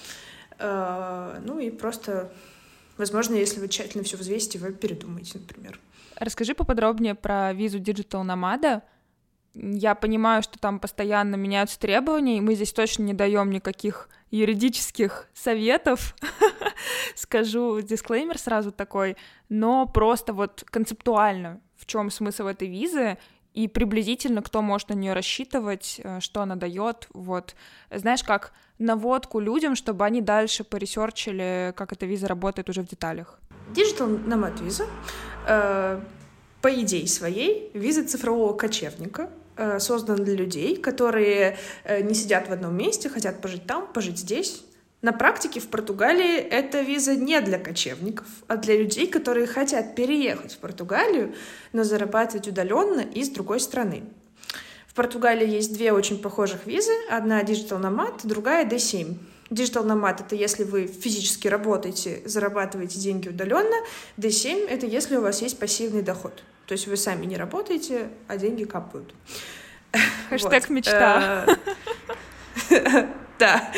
[0.59, 2.33] Э, ну и просто,
[2.97, 5.81] возможно, если вы тщательно все взвесите, вы передумаете, например.
[6.17, 8.83] Расскажи поподробнее про визу Digital Nomada.
[9.55, 15.29] Я понимаю, что там постоянно меняются требования, и мы здесь точно не даем никаких юридических
[15.33, 16.15] советов.
[17.15, 19.17] Скажу дисклеймер сразу такой,
[19.49, 23.17] но просто вот концептуально, в чем смысл этой визы
[23.57, 27.57] и приблизительно кто может на нее рассчитывать, э, что она дает, вот,
[27.91, 33.41] знаешь, как наводку людям, чтобы они дальше поресерчили, как эта виза работает уже в деталях.
[33.75, 34.85] Digital Nomad виза
[35.47, 36.01] Э,
[36.63, 42.53] по идее своей, виза цифрового кочевника э, создана для людей, которые э, не сидят в
[42.53, 44.65] одном месте, хотят пожить там, пожить здесь.
[45.03, 50.55] На практике в Португалии эта виза не для кочевников, а для людей, которые хотят переехать
[50.55, 51.35] в Португалию,
[51.73, 54.05] но зарабатывать удаленно из другой страны.
[54.87, 56.93] В Португалии есть две очень похожих визы.
[57.11, 59.17] Одна Digital Nomad, другая D7.
[59.51, 63.77] Digital Nomad— это если вы физически работаете, зарабатываете деньги удаленно.
[64.17, 66.43] D7— это если у вас есть пассивный доход.
[66.67, 69.15] То есть вы сами не работаете, а деньги капают.
[70.31, 71.47] Хэштег мечта.
[72.71, 73.07] Э,
[73.39, 73.73] да.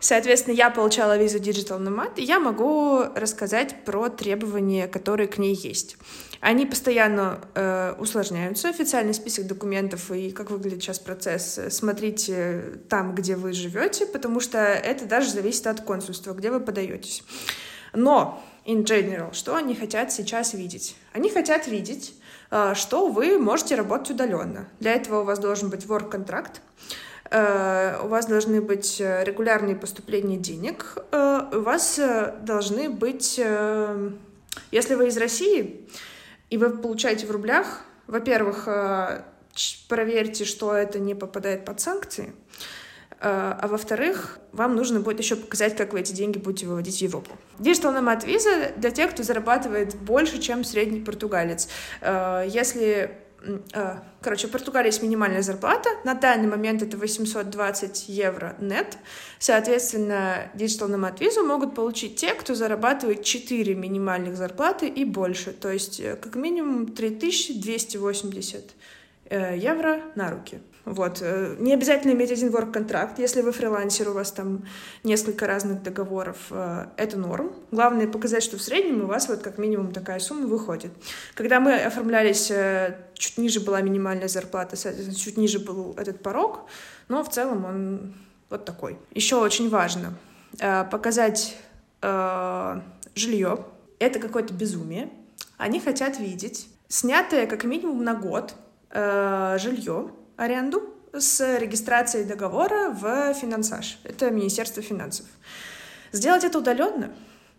[0.00, 5.54] Соответственно, я получала визу Digital Nomad, и я могу рассказать про требования, которые к ней
[5.54, 5.96] есть.
[6.40, 8.68] Они постоянно э, усложняются.
[8.68, 14.58] Официальный список документов и как выглядит сейчас процесс смотрите там, где вы живете, потому что
[14.58, 17.24] это даже зависит от консульства, где вы подаетесь.
[17.92, 20.94] Но, in general, что они хотят сейчас видеть?
[21.12, 22.14] Они хотят видеть,
[22.52, 24.68] э, что вы можете работать удаленно.
[24.78, 26.60] Для этого у вас должен быть work-контракт,
[27.30, 32.00] у вас должны быть регулярные поступления денег, э, у вас
[32.40, 33.38] должны быть,
[34.70, 35.88] если вы из России,
[36.50, 39.22] и вы получаете в рублях, во-первых, э,
[39.88, 42.32] проверьте, что это не попадает под санкции,
[43.10, 47.02] э, а во-вторых, вам нужно будет еще показать, как вы эти деньги будете выводить в
[47.02, 47.36] Европу.
[47.58, 51.68] Digital Nomad Visa для тех, кто зарабатывает больше, чем средний португалец.
[52.00, 53.27] Э, если Э,
[54.20, 55.88] короче, в Португалии есть минимальная зарплата.
[56.04, 58.98] На данный момент это 820 евро нет.
[59.38, 65.52] Соответственно, Digital Nomad визу могут получить те, кто зарабатывает 4 минимальных зарплаты и больше.
[65.52, 68.74] То есть, э, как минимум, 3280
[69.30, 70.60] э, евро на руки.
[70.88, 71.18] Вот.
[71.20, 73.18] Э, не обязательно иметь один work-контракт.
[73.18, 74.64] Если вы фрилансер, у вас там
[75.04, 77.52] несколько разных договоров, э, это норм.
[77.70, 80.90] Главное показать, что в среднем у вас вот как минимум такая сумма выходит.
[81.34, 86.60] Когда мы оформлялись, э, чуть ниже была минимальная зарплата, соответственно, чуть ниже был этот порог,
[87.08, 88.14] но в целом он
[88.48, 88.98] вот такой.
[89.12, 90.14] Еще очень важно
[90.90, 91.54] показать
[93.14, 93.66] жилье.
[93.98, 95.10] Это какое-то безумие.
[95.58, 98.54] Они хотят видеть снятое как минимум на год
[98.90, 103.98] жилье, аренду с регистрацией договора в финансаж.
[104.04, 105.26] Это Министерство финансов.
[106.12, 107.12] Сделать это удаленно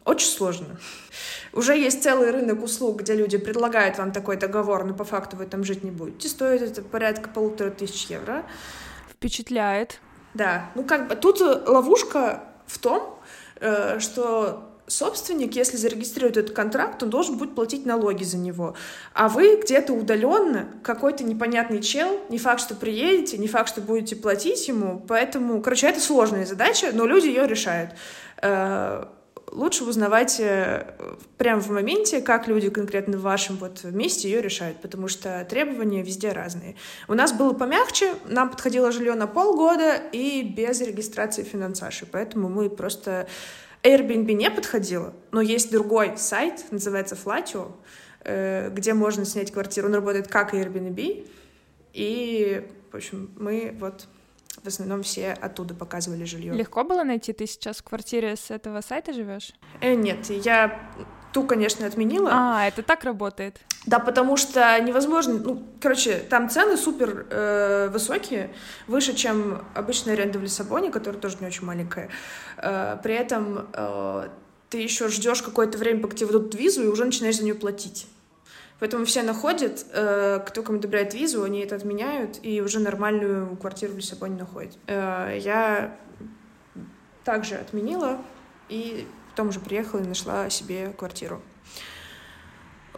[0.06, 0.78] очень сложно.
[1.54, 5.46] Уже есть целый рынок услуг, где люди предлагают вам такой договор, но по факту вы
[5.46, 6.30] там жить не будете.
[6.30, 8.44] Стоит это порядка полутора тысяч евро.
[9.12, 10.00] Впечатляет.
[10.34, 10.70] Да.
[10.76, 13.20] Ну, как бы тут ловушка в том,
[13.60, 18.76] э, что собственник, если зарегистрирует этот контракт, он должен будет платить налоги за него.
[19.14, 24.16] А вы где-то удаленно, какой-то непонятный чел, не факт, что приедете, не факт, что будете
[24.16, 27.92] платить ему, поэтому, короче, это сложная задача, но люди ее решают.
[28.42, 29.06] Э,
[29.52, 30.86] лучше узнавать э,
[31.38, 36.04] прямо в моменте, как люди конкретно в вашем вот месте ее решают, потому что требования
[36.04, 36.76] везде разные.
[37.08, 42.70] У нас было помягче, нам подходило жилье на полгода и без регистрации финансаши, поэтому мы
[42.70, 43.28] просто
[43.84, 47.72] Airbnb не подходило, но есть другой сайт, называется Flatio,
[48.22, 49.88] э, где можно снять квартиру.
[49.88, 51.28] Он работает как Airbnb.
[51.94, 54.08] И, в общем, мы вот
[54.64, 56.54] в основном все оттуда показывали жилье.
[56.54, 57.34] Легко было найти?
[57.34, 59.54] Ты сейчас в квартире с этого сайта живешь?
[59.82, 60.80] Э, нет, я
[61.34, 62.30] ту, конечно, отменила.
[62.34, 63.62] А, это так работает?
[63.86, 68.54] Да, потому что невозможно, ну, короче, там цены супер э, высокие,
[68.88, 72.10] выше, чем обычная аренда в Лиссабоне, которая тоже не очень маленькая.
[72.58, 74.28] Э, при этом э,
[74.70, 78.08] ты еще ждешь какое-то время, пока тебе выдадут визу, и уже начинаешь за нее платить.
[78.80, 83.94] Поэтому все находят, э, кто кому одобряет визу, они это отменяют, и уже нормальную квартиру
[83.94, 84.78] в Лиссабоне находят.
[84.88, 85.98] Э, я
[87.26, 88.18] также отменила,
[88.70, 91.42] и потом уже приехала и нашла себе квартиру.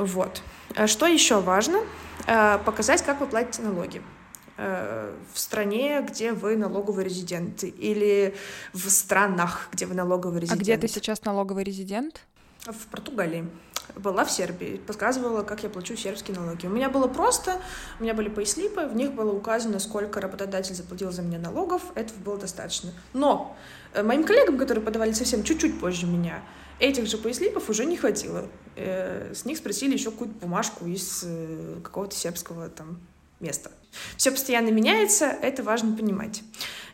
[0.01, 0.41] Вот.
[0.75, 1.79] А что еще важно?
[2.25, 4.01] Э, показать, как вы платите налоги
[4.57, 8.35] э, в стране, где вы налоговый резидент, или
[8.73, 10.59] в странах, где вы налоговый резидент.
[10.59, 12.21] А где ты сейчас налоговый резидент?
[12.65, 13.47] В Португалии.
[13.95, 16.65] Была в Сербии, показывала, как я плачу сербские налоги.
[16.65, 17.59] У меня было просто,
[17.99, 22.17] у меня были пейслипы, в них было указано, сколько работодатель заплатил за меня налогов, этого
[22.19, 22.91] было достаточно.
[23.13, 23.55] Но
[23.93, 26.41] э, моим коллегам, которые подавали совсем чуть-чуть позже меня,
[26.81, 28.47] этих же пейслипов уже не хватило.
[28.75, 32.99] Э, с них спросили еще какую-то бумажку из э, какого-то сербского там
[33.39, 33.71] места.
[34.17, 36.41] Все постоянно меняется, это важно понимать.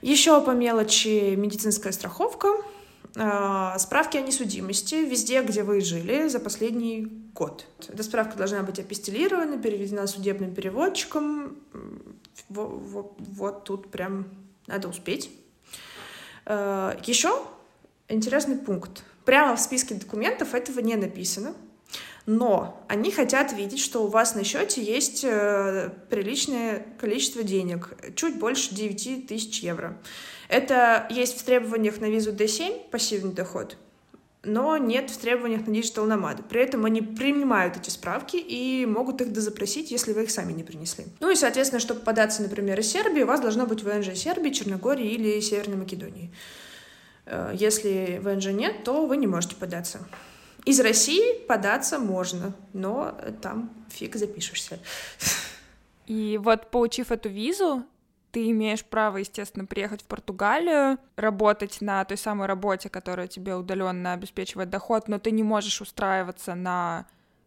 [0.02, 2.50] Еще по мелочи медицинская страховка,
[3.16, 7.66] э, справки о несудимости везде, где вы жили за последний год.
[7.88, 11.56] Эта справка должна быть апостелирована, переведена судебным переводчиком.
[12.50, 14.28] Вот, вот, вот тут прям
[14.68, 15.30] надо успеть.
[16.46, 17.30] Еще
[18.08, 19.04] интересный пункт.
[19.28, 21.54] Прямо в списке документов этого не написано,
[22.26, 28.40] но они хотят видеть, что у вас на счете есть э, приличное количество денег, чуть
[28.40, 29.98] больше 9 тысяч евро.
[30.48, 33.76] Это есть в требованиях на визу D7, пассивный доход,
[34.44, 36.44] но нет в требованиях на Digital Nomad.
[36.48, 40.64] При этом они принимают эти справки и могут их дозапросить, если вы их сами не
[40.64, 41.04] принесли.
[41.20, 45.12] Ну и, соответственно, чтобы податься, например, из Сербии, у вас должно быть ВНЖ Сербии, Черногории
[45.12, 46.32] или Северной Македонии.
[47.28, 50.00] Э, если ВНЖ нет, то вы не можете податься.
[50.66, 54.80] Из России податься можно, но там фиг запишешься.
[56.08, 57.86] И вот, получив эту визу,
[58.32, 64.14] ты имеешь право, естественно, приехать в Португалию, работать на той самой работе, которая тебе удаленно
[64.14, 67.06] обеспечивает доход, но ты не можешь устраиваться на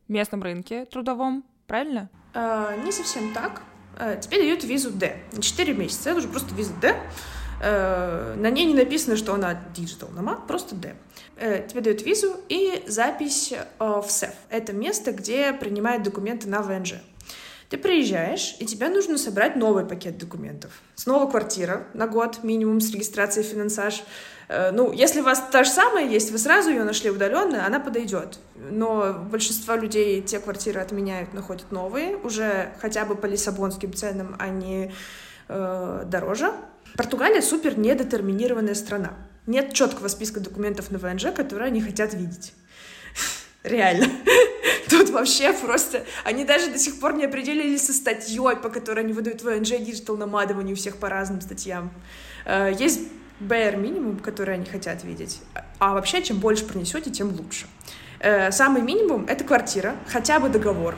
[0.09, 2.11] местном рынке трудовом, правильно?
[2.35, 3.63] Э, не совсем так.
[3.99, 6.11] Э, тебе дают визу D на 4 месяца.
[6.11, 6.97] Это уже просто виза D.
[7.61, 10.95] Э, на ней не написано, что она digital nomad, просто D.
[11.37, 14.33] Э, тебе дают визу и запись э, в СЭФ.
[14.49, 16.95] Это место, где принимают документы на ВНЖ.
[17.69, 20.73] Ты приезжаешь, и тебе нужно собрать новый пакет документов.
[20.97, 24.03] Снова квартира на год минимум с регистрацией финансаж.
[24.73, 28.41] Ну, если у вас та же самая есть, вы сразу ее нашли удаленно, она подойдет.
[28.57, 34.91] Но большинство людей те квартиры отменяют, находят новые, уже хотя бы по лиссабонским ценам, они
[35.47, 36.53] э, дороже.
[36.97, 39.15] Португалия супер недетерминированная страна.
[39.47, 42.53] Нет четкого списка документов на ВНЖ, которые они хотят видеть.
[43.63, 44.07] Реально.
[44.89, 46.05] Тут вообще просто...
[46.25, 50.19] Они даже до сих пор не определились со статьей, по которой они выдают ВНЖ Digital
[50.19, 51.93] Nomad, у всех по разным статьям.
[52.45, 53.01] Э, есть
[53.41, 55.41] bare минимум, который они хотят видеть.
[55.79, 57.67] А вообще, чем больше принесете, тем лучше.
[58.19, 60.95] Э, самый минимум— это квартира, хотя бы договор.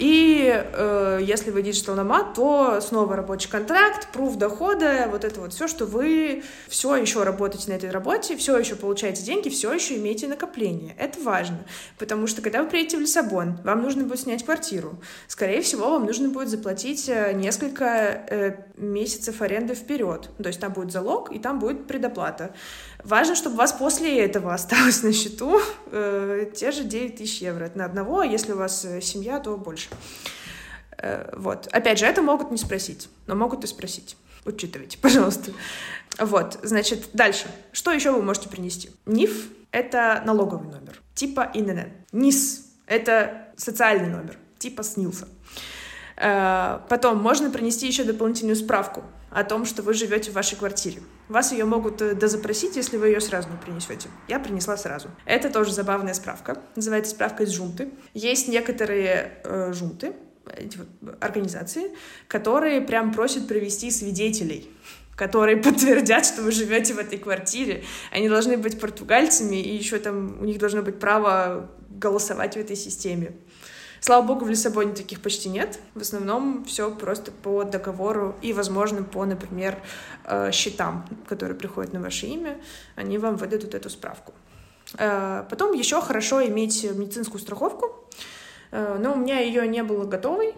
[0.00, 5.52] И э, если вы digital nomad, то снова рабочий контракт, пруф дохода, вот это вот
[5.52, 9.98] все, что вы все еще работаете на этой работе, все еще получаете деньги, все еще
[9.98, 10.94] имеете накопление.
[10.98, 11.58] Это важно,
[11.98, 14.98] потому что когда вы приедете в Лиссабон, вам нужно будет снять квартиру.
[15.28, 20.30] Скорее всего, вам нужно будет заплатить э, несколько э, месяцев аренды вперед.
[20.42, 22.54] То есть там будет залог и там будет предоплата.
[23.04, 25.60] Важно, чтобы у вас после этого осталось на счету
[25.92, 27.64] э, те же 9 тысяч евро.
[27.64, 29.89] Это на одного, а если у вас э, семья, то больше.
[30.98, 31.68] Э, вот.
[31.72, 34.16] Опять же, это могут не спросить, но могут и спросить.
[34.44, 35.52] Учитывайте, пожалуйста.
[36.18, 37.46] Вот, значит, дальше.
[37.72, 38.90] Что еще вы можете принести?
[39.06, 41.92] НИФ— это налоговый номер, типа ИНН.
[42.12, 45.28] НИС— это социальный номер, типа СНИЛСа.
[46.16, 51.02] Э, потом можно принести еще дополнительную справку о том, что вы живете в вашей квартире.
[51.28, 54.08] Вас ее могут э, дозапросить, если вы ее сразу не принесете.
[54.28, 55.08] Я принесла сразу.
[55.24, 56.58] Это тоже забавная справка.
[56.76, 57.90] Называется справка из жунты.
[58.14, 60.14] Есть некоторые э, жунты,
[60.56, 60.88] эти вот
[61.20, 61.92] организации,
[62.26, 64.68] которые прям просят привести свидетелей
[65.16, 67.84] которые подтвердят, что вы живете в этой квартире.
[68.10, 72.74] Они должны быть португальцами, и еще там у них должно быть право голосовать в этой
[72.74, 73.32] системе.
[74.00, 75.78] Слава богу, в Лиссабоне таких почти нет.
[75.94, 79.78] В основном все просто по договору и, возможно, по, например,
[80.24, 82.58] э, счетам, которые приходят на ваше имя,
[82.96, 84.32] они вам выдадут эту справку.
[84.98, 88.08] Э, потом еще хорошо иметь медицинскую страховку,
[88.70, 90.54] э, но у меня ее не было готовой,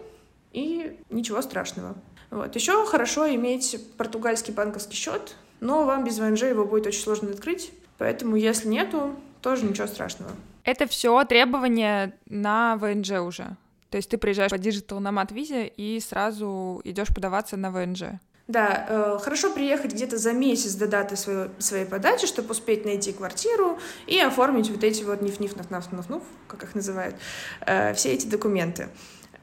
[0.53, 1.95] и ничего страшного.
[2.29, 2.55] Вот.
[2.55, 7.73] Еще хорошо иметь португальский банковский счет, но вам без ВНЖ его будет очень сложно открыть,
[7.97, 10.31] поэтому если нету, тоже ничего страшного.
[10.63, 13.57] Это все требования на ВНЖ уже.
[13.89, 18.19] То есть ты приезжаешь по Digital Nomad визе и сразу идешь подаваться на ВНЖ.
[18.47, 23.13] Да, э, хорошо приехать где-то за месяц до даты своей, своей подачи, чтобы успеть найти
[23.13, 27.15] квартиру и оформить вот эти вот ниф-ниф, наф-наф-наф, как их называют,
[27.61, 28.89] э, все эти документы.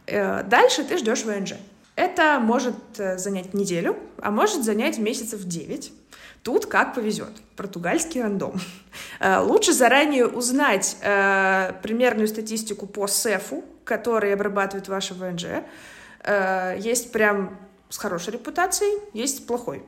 [0.07, 1.55] Э, дальше ты ждешь ВНЖ.
[1.97, 5.93] Это может э, занять неделю, а может занять месяцев 9.
[6.43, 7.31] Тут как повезет.
[7.57, 8.61] Португальский рандом.
[9.21, 15.65] Э, лучше заранее узнать э, примерную статистику по СЭФу, который обрабатывает ваше ВНЖ.
[16.25, 17.59] Э, есть прям
[17.91, 19.83] с хорошей репутацией, есть плохой.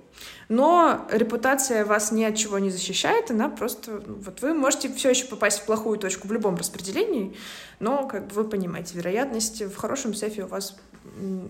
[0.49, 4.03] Но репутация вас ни от чего не защищает, она просто...
[4.05, 7.37] Ну, вот вы можете все еще попасть в плохую точку в любом распределении,
[7.79, 10.77] но, как бы вы понимаете, вероятность в хорошем сейфе у вас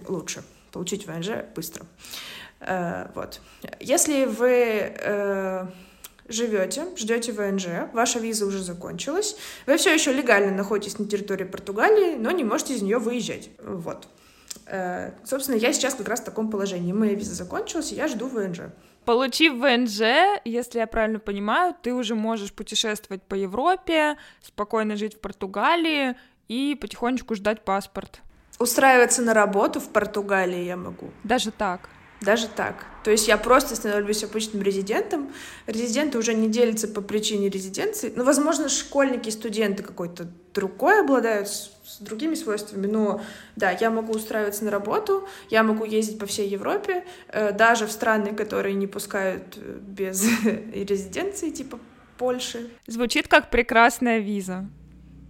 [0.07, 0.44] лучше.
[0.72, 1.84] Получить ВНЖ быстро.
[1.84, 2.41] Э,
[3.15, 3.41] вот.
[3.81, 5.67] Если вы э,
[6.29, 9.37] живете, ждете ВНЖ, ваша виза уже закончилась,
[9.67, 13.51] вы все еще легально находитесь на территории Португалии, но не можете из нее выезжать.
[13.63, 14.09] Вот.
[14.67, 16.93] Э, собственно, я сейчас как раз в таком положении.
[16.93, 18.61] Моя виза закончилась, и я жду ВНЖ.
[19.05, 25.21] Получив ВНЖ, если я правильно понимаю, ты уже можешь путешествовать по Европе, спокойно жить в
[25.21, 26.15] Португалии
[26.47, 28.21] и потихонечку ждать паспорт.
[28.61, 31.11] Устраиваться на работу в Португалии я могу.
[31.25, 31.89] Даже так?
[32.23, 32.87] Даже так.
[33.03, 35.33] То есть я просто становлюсь обычным резидентом.
[35.66, 38.12] Резиденты уже не делятся по причине резиденции.
[38.14, 42.87] Ну, возможно, школьники студенты какой-то другой обладают с, с другими свойствами.
[42.87, 43.20] Но
[43.57, 47.93] да, я могу устраиваться на работу, я могу ездить по всей Европе, э, даже в
[47.93, 50.25] страны, которые не пускают э, без
[50.73, 51.81] резиденции, типа
[52.18, 52.70] Польши.
[52.87, 54.68] Звучит как прекрасная виза.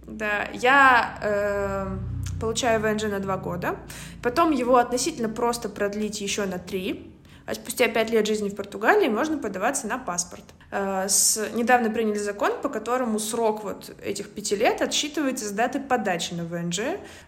[0.07, 1.97] Да, я э,
[2.39, 3.77] получаю ВНЖ на два года,
[4.21, 7.09] потом его относительно просто продлить еще на три,
[7.45, 10.43] а спустя пять лет жизни в Португалии можно подаваться на паспорт.
[10.71, 15.79] Э, с, недавно приняли закон, по которому срок вот этих пяти лет отсчитывается с даты
[15.79, 16.79] подачи на ВНЖ,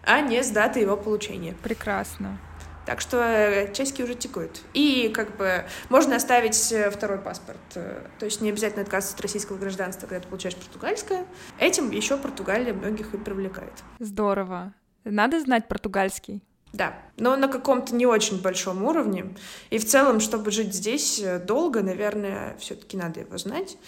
[0.04, 1.54] а не с даты его получения.
[1.62, 2.38] Прекрасно.
[2.86, 4.62] Так что э, часики уже текут.
[4.72, 7.58] И как бы можно оставить э, второй паспорт.
[7.74, 11.26] Э, то есть не обязательно отказываться от российского гражданства, когда ты получаешь португальское.
[11.58, 13.72] Этим еще Португалия многих и привлекает.
[13.98, 14.72] Здорово.
[15.04, 16.42] Надо знать португальский.
[16.72, 19.34] Да, но на каком-то не очень большом уровне.
[19.70, 23.78] И в целом, чтобы жить здесь долго, наверное, все-таки надо его знать.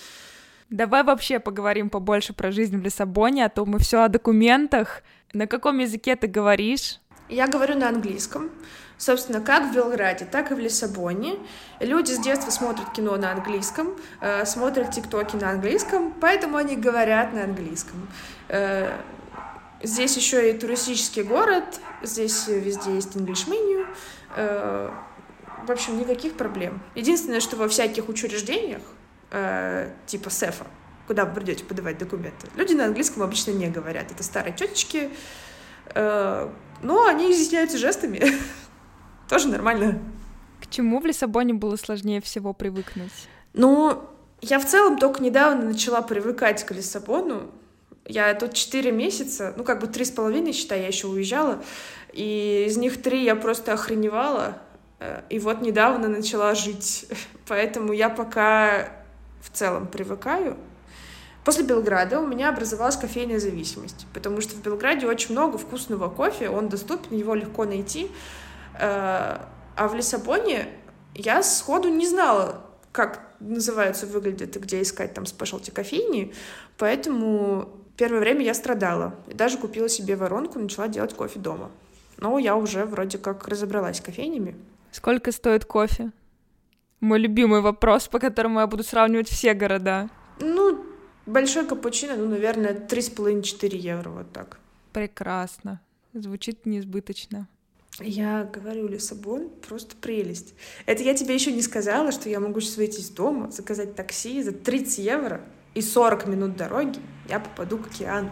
[0.71, 5.03] Давай вообще поговорим побольше про жизнь в Лиссабоне, а то мы все о документах.
[5.33, 7.01] На каком языке ты говоришь?
[7.29, 8.51] Я говорю на английском.
[8.99, 11.39] Собственно, как в Белграде, так и в Лиссабоне.
[11.79, 17.33] Люди с детства смотрят кино на английском, э, смотрят тиктоки на английском, поэтому они говорят
[17.33, 18.09] на английском.
[18.49, 18.91] Э,
[19.81, 23.87] здесь еще и туристический город, здесь везде есть English menu.
[24.35, 24.91] Э,
[25.65, 26.83] в общем, никаких проблем.
[26.97, 28.81] Единственное, что во всяких учреждениях,
[30.07, 30.67] типа СЭФа,
[31.07, 34.11] куда вы придете подавать документы, люди на английском обычно не говорят.
[34.11, 35.11] Это старые тетечки,
[35.95, 38.33] но они изъясняются жестами.
[39.29, 39.99] Тоже нормально.
[40.61, 43.13] К чему в Лиссабоне было сложнее всего привыкнуть?
[43.53, 44.03] Ну,
[44.41, 47.51] я в целом только недавно начала привыкать к Лиссабону.
[48.07, 51.63] Я тут четыре месяца, ну как бы три с половиной, считай, я еще уезжала,
[52.15, 54.63] и из них три я просто охреневала,
[54.99, 57.07] э, и вот недавно начала жить.
[57.49, 58.89] Поэтому я пока
[59.43, 60.57] в целом привыкаю.
[61.45, 66.49] После Белграда у меня образовалась кофейная зависимость, потому что в Белграде очень много вкусного кофе,
[66.49, 68.11] он доступен, его легко найти,
[68.81, 70.69] а в Лиссабоне
[71.15, 76.33] я сходу не знала, как называются, выглядят и где искать там спешлти кофейни,
[76.77, 79.15] поэтому первое время я страдала.
[79.27, 81.71] И даже купила себе воронку, начала делать кофе дома.
[82.17, 84.57] Но я уже вроде как разобралась с кофейнями.
[84.91, 86.11] Сколько стоит кофе?
[87.01, 90.09] Мой любимый вопрос, по которому я буду сравнивать все города.
[90.41, 90.85] Ну,
[91.27, 94.59] большой капучино, ну, наверное, 3,5-4 евро, вот так.
[94.93, 95.81] Прекрасно.
[96.15, 97.47] Звучит неизбыточно.
[98.01, 100.55] Я говорю, Лиссабон— просто прелесть.
[100.87, 104.43] Это я тебе еще не сказала, что я могу сейчас выйти из дома, заказать такси
[104.43, 105.41] за 30 евро
[105.75, 108.31] и 40 минут дороги я попаду к океану.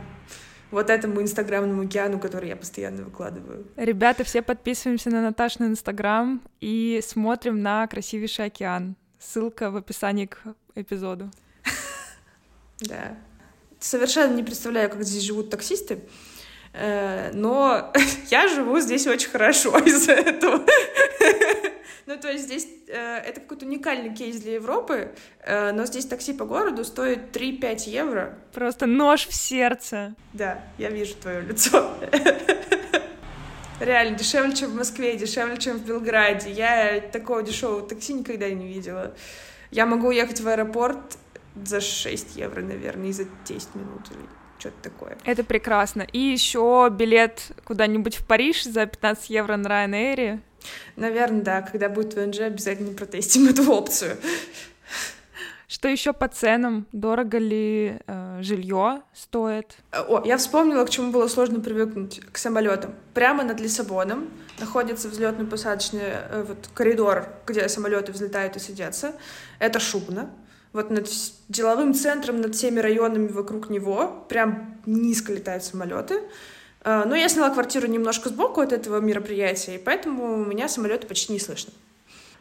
[0.70, 3.66] Вот этому инстаграмному океану, который я постоянно выкладываю.
[3.76, 8.96] Ребята, все подписываемся на Наташный инстаграм и смотрим на красивейший океан.
[9.20, 10.42] Ссылка в описании к
[10.74, 11.30] эпизоду.
[12.80, 13.16] Да.
[13.80, 16.00] Совершенно не представляю, как здесь живут таксисты.
[16.76, 17.92] Э, но
[18.30, 20.64] я живу здесь очень хорошо из-за этого.
[22.06, 26.32] Ну, то есть здесь э, это какой-то уникальный кейс для Европы, э, но здесь такси
[26.32, 28.38] по городу стоит 3-5 евро.
[28.52, 30.14] Просто нож в сердце.
[30.32, 31.92] Да, я вижу твое лицо.
[33.80, 36.50] Реально, дешевле, чем в Москве, дешевле, чем в Белграде.
[36.50, 39.14] Я такого дешевого такси никогда не видела.
[39.70, 41.18] Я могу уехать в аэропорт
[41.56, 44.02] за 6 евро, наверное, и за 10 минут.
[44.59, 45.18] Что-то такое.
[45.24, 46.02] Это прекрасно.
[46.12, 50.40] И еще билет куда-нибудь в Париж за 15 евро на Ryanair.
[50.96, 51.62] Наверное, да.
[51.62, 54.16] Когда будет ВНЖ, обязательно протестим эту опцию.
[55.68, 56.86] Что еще по ценам?
[56.92, 59.76] Дорого ли э, жилье стоит?
[59.92, 62.94] О, я вспомнила, к чему было сложно привыкнуть к самолетам.
[63.14, 64.28] Прямо над Лиссабоном
[64.61, 69.14] находится взлетно-посадочный э, вот, коридор, где самолеты взлетают и садятся.
[69.59, 70.30] Это шумно.
[70.76, 71.08] Вот над
[71.48, 76.20] деловым центром, над всеми районами вокруг него прям низко летают самолеты.
[76.84, 81.06] Э, но я сняла квартиру немножко сбоку от этого мероприятия, и поэтому у меня самолеты
[81.06, 81.72] почти не слышно.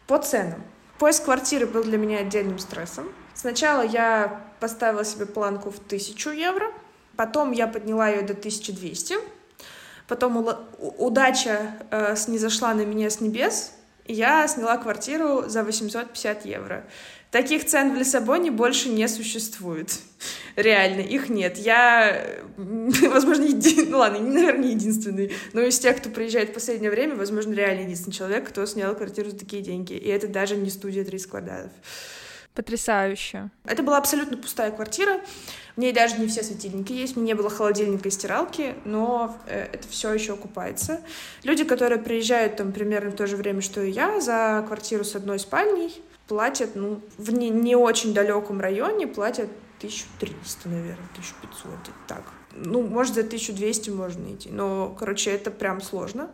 [0.05, 0.61] По ценам.
[0.99, 3.09] Поиск квартиры был для меня отдельным стрессом.
[3.33, 6.73] Сначала я поставила себе планку в 1000 евро,
[7.15, 9.15] потом я подняла ее до 1200,
[10.09, 10.45] потом
[10.77, 13.71] удача э, снизошла на меня с небес,
[14.03, 16.83] и я сняла квартиру за 850 евро.
[17.35, 19.99] Таких цен в Лиссабоне больше не существует.
[20.55, 21.57] Реально, их нет.
[21.57, 22.25] Я,
[22.55, 23.83] возможно, еди...
[23.89, 27.81] ну ладно, наверное, не единственный, но из тех, кто приезжает в последнее время, возможно, реально
[27.81, 29.91] единственный человек, кто снял квартиру за такие деньги.
[29.91, 31.71] И это даже не студия 30 квадратов.
[32.53, 33.49] Потрясающе.
[33.65, 35.19] Это была абсолютно пустая квартира.
[35.75, 39.67] В ней даже не все светильники есть, мне не было холодильника и стиралки, но э,
[39.73, 41.01] это все еще окупается.
[41.43, 45.17] Люди, которые приезжают там примерно в то же время, что и я, за квартиру с
[45.17, 51.71] одной спальней, платят, ну, в не, не очень далеком районе платят 1300, наверное, 1500,
[52.07, 52.23] так.
[52.51, 56.29] Ну, может, за 1200 можно идти, но, короче, это прям сложно.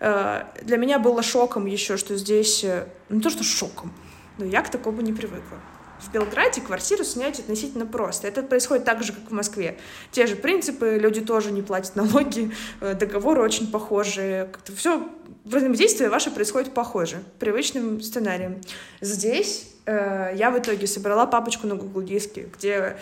[0.00, 2.64] Э, для меня было шоком еще, что здесь...
[2.64, 3.92] Э, не то, что шоком,
[4.36, 5.58] но я к такому не привыкла.
[6.00, 8.28] В Белграде квартиру снять относительно просто.
[8.28, 9.78] Это происходит так же, как в Москве.
[10.12, 14.44] Те же принципы, люди тоже не платят налоги, э, договоры очень похожие.
[14.46, 15.08] Как-то все
[15.56, 18.60] взаимодействие ваше происходит похоже, привычным сценарием.
[19.00, 22.96] Здесь э, я в итоге собрала папочку на Google диске, где э,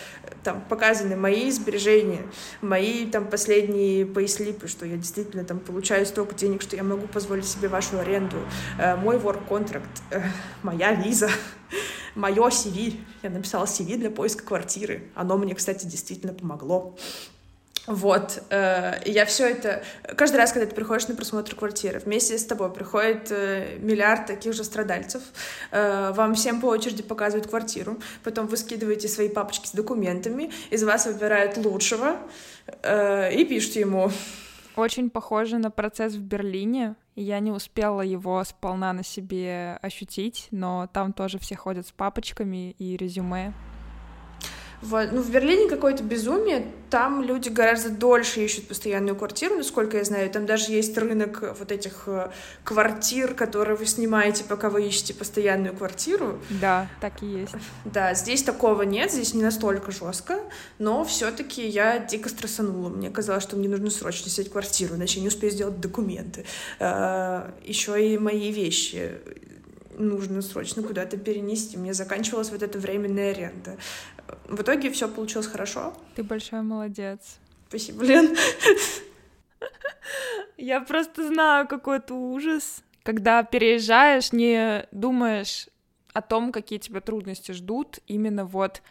[0.44, 2.22] там показаны мои сбережения,
[2.60, 7.46] мои там последние пейслипы, что я действительно там получаю столько денег, что я могу позволить
[7.46, 8.36] себе вашу аренду,
[8.78, 10.22] э, мой work contract, э,
[10.62, 11.30] моя виза
[12.14, 13.00] мое CV.
[13.22, 15.10] Я написала CV для поиска квартиры.
[15.14, 16.96] Оно мне, кстати, действительно помогло.
[17.86, 19.82] Вот, э, я все это...
[20.16, 24.54] Каждый раз, когда ты приходишь на просмотр квартиры, вместе с тобой приходит э, миллиард таких
[24.54, 25.22] же страдальцев,
[25.70, 30.82] э, вам всем по очереди показывают квартиру, потом вы скидываете свои папочки с документами, из
[30.82, 32.16] вас выбирают лучшего
[32.82, 34.10] и пишут ему.
[34.74, 36.96] Очень похоже на процесс в Берлине.
[37.14, 42.72] Я не успела его сполна на себе ощутить, но там тоже все ходят с папочками
[42.72, 43.54] и резюме.
[44.82, 46.66] В, ну, в Берлине какое-то безумие.
[46.90, 50.30] Там люди гораздо дольше ищут постоянную квартиру, насколько я знаю.
[50.30, 52.30] Там даже есть рынок вот этих э,
[52.62, 56.38] квартир, которые вы снимаете, пока вы ищете постоянную квартиру.
[56.48, 57.54] Да, так и есть.
[57.84, 60.38] Да, здесь такого нет, здесь не настолько жестко,
[60.78, 62.88] но все-таки я дико стрессанула.
[62.88, 66.44] Мне казалось, что мне нужно срочно снять квартиру, иначе я не успею сделать документы.
[66.78, 69.12] Э, Еще и мои вещи
[69.98, 71.76] нужно срочно куда-то перенести.
[71.76, 73.76] Мне заканчивалась вот эта временная аренда.
[74.48, 75.94] В итоге все получилось хорошо.
[76.14, 77.38] Ты большой молодец.
[77.68, 78.36] Спасибо, Лен.
[80.56, 85.68] Я просто знаю какой-то ужас, когда переезжаешь, не думаешь
[86.12, 88.82] о том, какие тебя трудности ждут, именно вот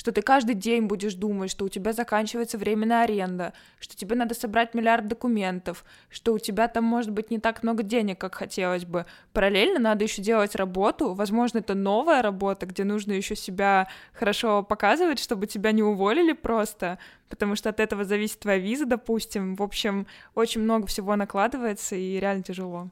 [0.00, 4.34] что ты каждый день будешь думать, что у тебя заканчивается временная аренда, что тебе надо
[4.34, 8.86] собрать миллиард документов, что у тебя там может быть не так много денег, как хотелось
[8.86, 9.04] бы.
[9.34, 15.18] Параллельно надо еще делать работу, возможно, это новая работа, где нужно еще себя хорошо показывать,
[15.18, 16.98] чтобы тебя не уволили просто,
[17.28, 19.54] потому что от этого зависит твоя виза, допустим.
[19.54, 22.88] В общем, очень много всего накладывается и реально тяжело.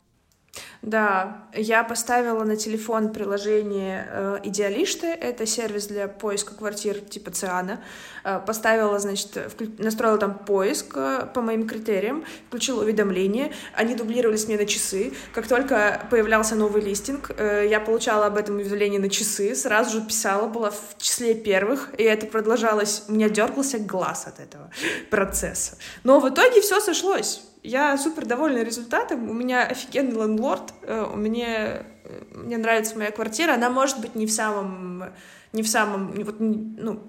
[0.82, 7.80] Да, я поставила на телефон приложение э, Идеалишты, это сервис для поиска квартир типа Циана.
[8.24, 9.70] Э, поставила, значит, вклю...
[9.78, 15.12] настроила там поиск э, по моим критериям, включила уведомления, они дублировались мне на часы.
[15.32, 20.06] Как только появлялся новый листинг, э, я получала об этом уведомление на часы, сразу же
[20.06, 24.70] писала, была в числе первых, и это продолжалось, у меня дергался глаз от этого
[25.10, 25.76] процесса.
[26.04, 29.28] Но в итоге все сошлось я супер довольна результатом.
[29.28, 30.72] У меня офигенный лендлорд.
[30.82, 33.54] Э, меня э, мне нравится моя квартира.
[33.54, 35.04] Она может быть не в самом,
[35.52, 37.02] не в самом, вот, ну,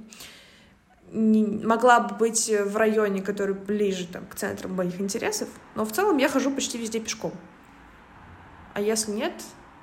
[1.12, 5.92] не, могла бы быть в районе, который ближе там, к центру моих интересов, но в
[5.92, 7.34] целом я хожу почти везде пешком.
[8.74, 9.34] А если нет,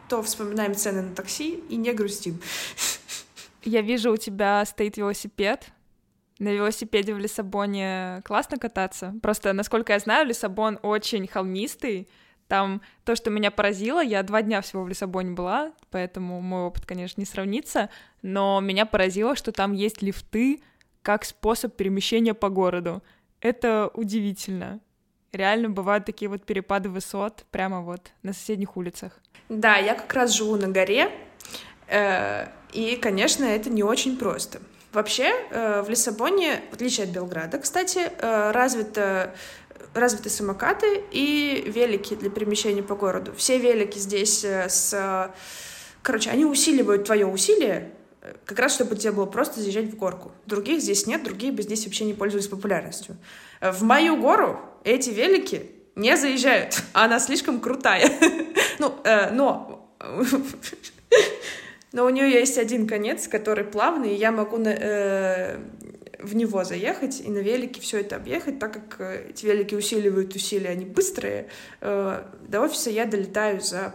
[0.08, 2.40] то вспоминаем цены на такси и не грустим.
[3.62, 5.66] Я вижу, у тебя стоит велосипед.
[6.38, 9.14] На велосипеде в Лиссабоне классно кататься.
[9.22, 12.08] Просто, насколько я знаю, Лиссабон очень холмистый.
[12.46, 16.86] Там то, что меня поразило, я два дня всего в Лиссабоне была, поэтому мой опыт,
[16.86, 17.90] конечно, не сравнится,
[18.22, 20.60] но меня поразило, что там есть лифты,
[21.02, 23.02] как способ перемещения по городу.
[23.40, 24.80] Это удивительно.
[25.32, 29.20] Реально бывают такие вот перепады высот прямо вот на соседних улицах.
[29.48, 31.10] Да, я как раз живу на горе,
[31.88, 34.60] э, и, конечно, это не очень просто.
[34.96, 39.34] Вообще, э, в Лиссабоне, в отличие от Белграда, кстати, э, развито
[39.92, 43.34] развиты самокаты и велики для перемещения по городу.
[43.36, 45.30] Все велики здесь с...
[46.00, 47.92] Короче, они усиливают твое усилие,
[48.46, 50.32] как раз чтобы тебе было просто заезжать в горку.
[50.46, 53.18] Других здесь нет, другие бы здесь вообще не пользовались популярностью.
[53.60, 58.10] В мою гору эти велики не заезжают, она слишком крутая.
[58.78, 59.90] Ну, э, но...
[61.96, 65.58] Но у нее есть один конец, который плавный, и я могу на, э,
[66.18, 70.34] в него заехать и на велике все это объехать, так как э, эти велики усиливают
[70.34, 71.48] усилия, они быстрые.
[71.80, 73.94] Э, до офиса я долетаю за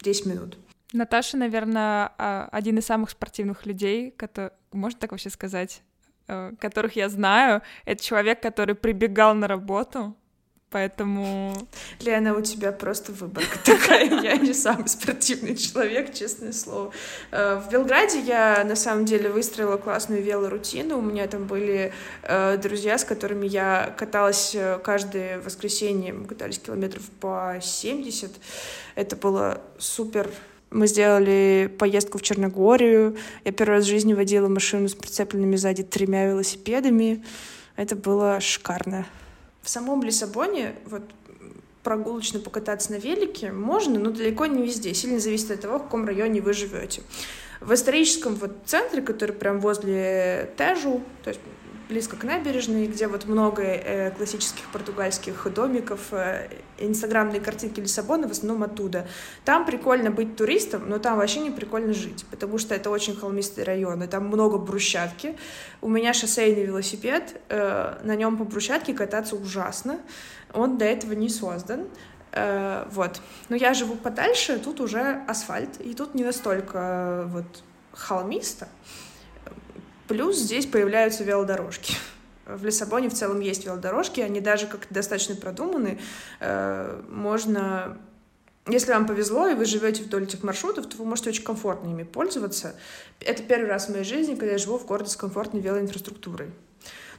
[0.00, 0.56] 10 минут.
[0.94, 5.82] Наташа, наверное, а, один из самых спортивных людей, который, можно так вообще сказать,
[6.28, 7.60] э, которых я знаю.
[7.84, 10.16] Это человек, который прибегал на работу,
[10.72, 11.54] поэтому...
[12.00, 14.08] Лена, у тебя просто выборка такая.
[14.22, 16.92] Я не самый спортивный человек, честное слово.
[17.30, 20.98] Э, в Белграде я, на самом деле, выстроила классную велорутину.
[20.98, 21.92] У меня там были
[22.22, 26.12] э, друзья, с которыми я каталась каждое воскресенье.
[26.12, 28.30] Мы катались километров по 70.
[28.94, 30.30] Это было супер
[30.72, 33.16] мы сделали поездку в Черногорию.
[33.44, 37.22] Я первый раз в жизни водила машину с прицепленными сзади тремя велосипедами.
[37.76, 39.06] Это было шикарно.
[39.62, 41.02] В самом Лиссабоне вот
[41.82, 44.94] прогулочно покататься на велике можно, но далеко не везде.
[44.94, 47.02] Сильно зависит от того, в каком районе вы живете.
[47.60, 51.40] В историческом вот центре, который прям возле Тежу, то есть
[51.88, 58.30] близко к набережной, где вот много э, классических португальских домиков, э, инстаграмные картинки Лиссабона в
[58.30, 59.06] основном оттуда.
[59.44, 63.64] Там прикольно быть туристом, но там вообще не прикольно жить, потому что это очень холмистый
[63.64, 65.36] район, и там много брусчатки.
[65.80, 69.98] У меня шоссейный велосипед, э, на нем по брусчатке кататься ужасно,
[70.52, 71.86] он до этого не создан.
[72.32, 73.20] Э, вот.
[73.48, 77.44] Но я живу подальше, тут уже асфальт, и тут не настолько э, вот
[77.92, 78.68] холмисто.
[80.08, 81.96] Плюс здесь появляются велодорожки.
[82.46, 86.00] В Лиссабоне в целом есть велодорожки, они даже как достаточно продуманы.
[86.40, 87.98] Э, можно
[88.68, 92.04] если вам повезло, и вы живете вдоль этих маршрутов, то вы можете очень комфортно ими
[92.04, 92.76] пользоваться.
[93.18, 96.52] Это первый раз в моей жизни, когда я живу в городе с комфортной велоинфраструктурой.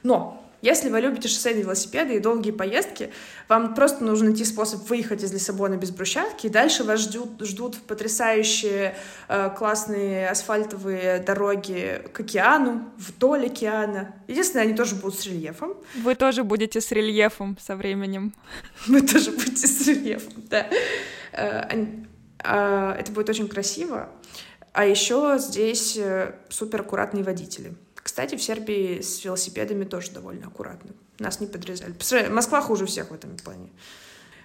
[0.02, 3.10] Но если вы любите шоссейные велосипеды и долгие поездки,
[3.48, 7.76] вам просто нужно найти способ выехать из Лиссабона без брусчатки, и дальше вас ждут, ждут
[7.82, 8.96] потрясающие
[9.28, 14.14] э, классные асфальтовые дороги к океану, вдоль океана.
[14.26, 15.74] Единственное, они тоже будут с рельефом.
[15.96, 18.32] Вы тоже будете с рельефом со временем.
[18.86, 20.66] Вы тоже будете с рельефом, да.
[21.32, 21.86] Э,
[22.42, 24.08] э, это будет очень красиво.
[24.72, 27.74] А еще здесь э, супер аккуратные водители.
[28.04, 30.90] Кстати, в Сербии с велосипедами тоже довольно аккуратно.
[31.18, 31.94] Нас не подрезали.
[32.28, 33.70] Москва хуже всех в этом плане.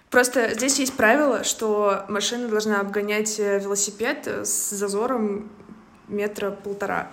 [0.08, 5.52] Просто здесь есть правило, что машина должна обгонять э, велосипед с зазором
[6.08, 7.12] метра полтора.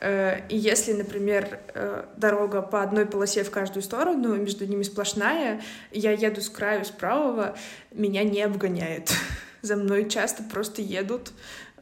[0.00, 5.62] Э, и если, например, э, дорога по одной полосе в каждую сторону, между ними сплошная,
[5.92, 7.56] я еду с краю, с правого,
[7.90, 9.10] меня не обгоняют.
[9.62, 11.32] За мной часто просто едут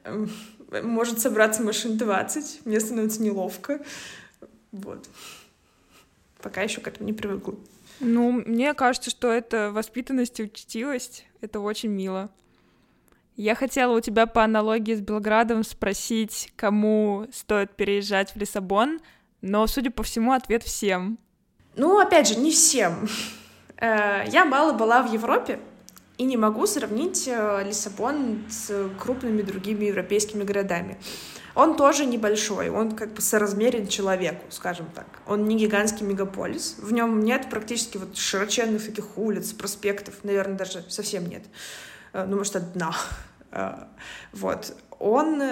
[0.05, 0.31] эм,
[0.83, 3.81] может собраться машин 20, мне становится неловко.
[4.72, 5.09] Вот.
[6.43, 7.55] Пока еще к этому не привыкла.
[8.01, 11.27] Ну, мне кажется, что это воспитанность и учтивость.
[11.41, 12.31] Это очень мило.
[13.37, 19.01] Я хотела у тебя по аналогии с Белградом спросить, кому стоит переезжать в Лиссабон,
[19.41, 21.18] но, судя по всему, ответ всем.
[21.77, 23.09] Ну, опять же, не всем.
[23.77, 25.59] Э, я мало была в Европе,
[26.19, 30.99] и не могу сравнить э, Лиссабон с крупными другими европейскими городами.
[31.55, 35.07] Он тоже небольшой, он как бы соразмерен человеку, скажем так.
[35.27, 40.85] Он не гигантский мегаполис, в нем нет практически вот широченных таких улиц, проспектов, наверное, даже
[40.89, 41.45] совсем нет.
[42.12, 42.95] Э, ну, может, одна.
[43.51, 43.85] Э,
[44.33, 44.77] вот.
[44.99, 45.43] Он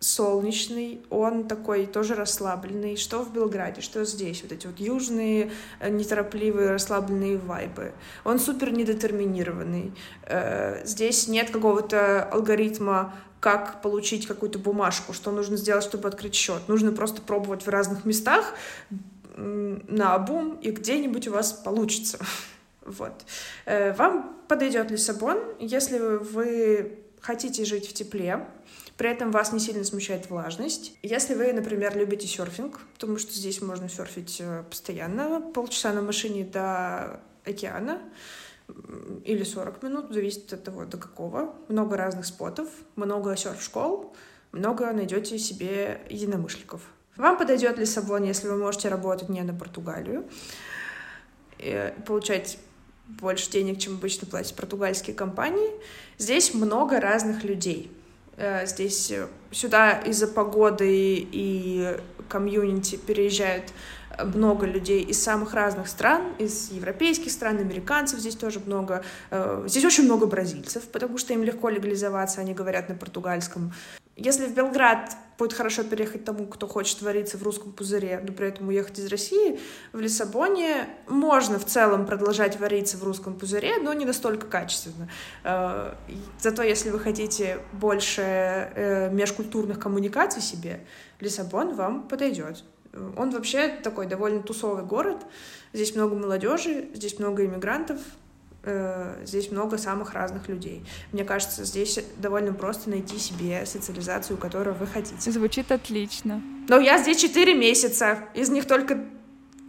[0.00, 5.88] солнечный, он такой тоже расслабленный, что в Белграде, что здесь, вот эти вот южные, э,
[5.88, 7.92] неторопливые, расслабленные вайбы.
[8.24, 9.92] Он супер недетерминированный.
[10.24, 16.68] Э, здесь нет какого-то алгоритма, как получить какую-то бумажку, что нужно сделать, чтобы открыть счет.
[16.68, 18.54] Нужно просто пробовать в разных местах
[19.36, 22.18] на обум, и где-нибудь у вас получится.
[22.86, 23.24] Вот.
[23.64, 28.46] Э, вам подойдет Лиссабон, если вы хотите жить в тепле,
[28.96, 30.96] при этом вас не сильно смущает влажность.
[31.02, 36.44] Если вы, например, любите серфинг, потому что здесь можно серфить э, постоянно, полчаса на машине
[36.44, 38.00] до океана,
[39.24, 41.54] или 40 минут, зависит от того, до какого.
[41.68, 44.14] Много разных спотов, много серф-школ,
[44.52, 46.82] много найдете себе единомышленников.
[47.16, 50.28] Вам подойдет Лиссабон, если вы можете работать не на Португалию,
[51.58, 52.58] и получать
[53.06, 55.70] больше денег, чем обычно платят португальские компании.
[56.18, 57.90] Здесь много разных людей.
[58.36, 61.96] Э, здесь э, сюда из-за погоды и
[62.28, 63.72] комьюнити переезжают
[64.34, 69.02] много людей из самых разных стран, из европейских стран, американцев здесь тоже много.
[69.30, 73.72] Э, здесь очень много бразильцев, потому что им легко легализоваться, они говорят на португальском.
[74.16, 78.48] Если в Белград будет хорошо переехать тому, кто хочет вариться в русском пузыре, но при
[78.48, 79.60] этом уехать из России,
[79.92, 85.10] в Лиссабоне можно в целом продолжать вариться в русском пузыре, но не настолько качественно.
[85.44, 85.92] Э,
[86.40, 90.80] зато если вы хотите больше э, межкультурных коммуникаций себе,
[91.20, 92.64] Лиссабон вам подойдет.
[93.18, 95.26] Он вообще такой довольно тусовый город.
[95.74, 98.00] Здесь много молодежи, здесь много иммигрантов,
[99.24, 100.84] здесь много самых разных людей.
[101.12, 105.30] Мне кажется, здесь довольно просто найти себе социализацию, которую вы хотите.
[105.30, 106.42] Звучит отлично.
[106.68, 109.04] Но я здесь 4 месяца, из них только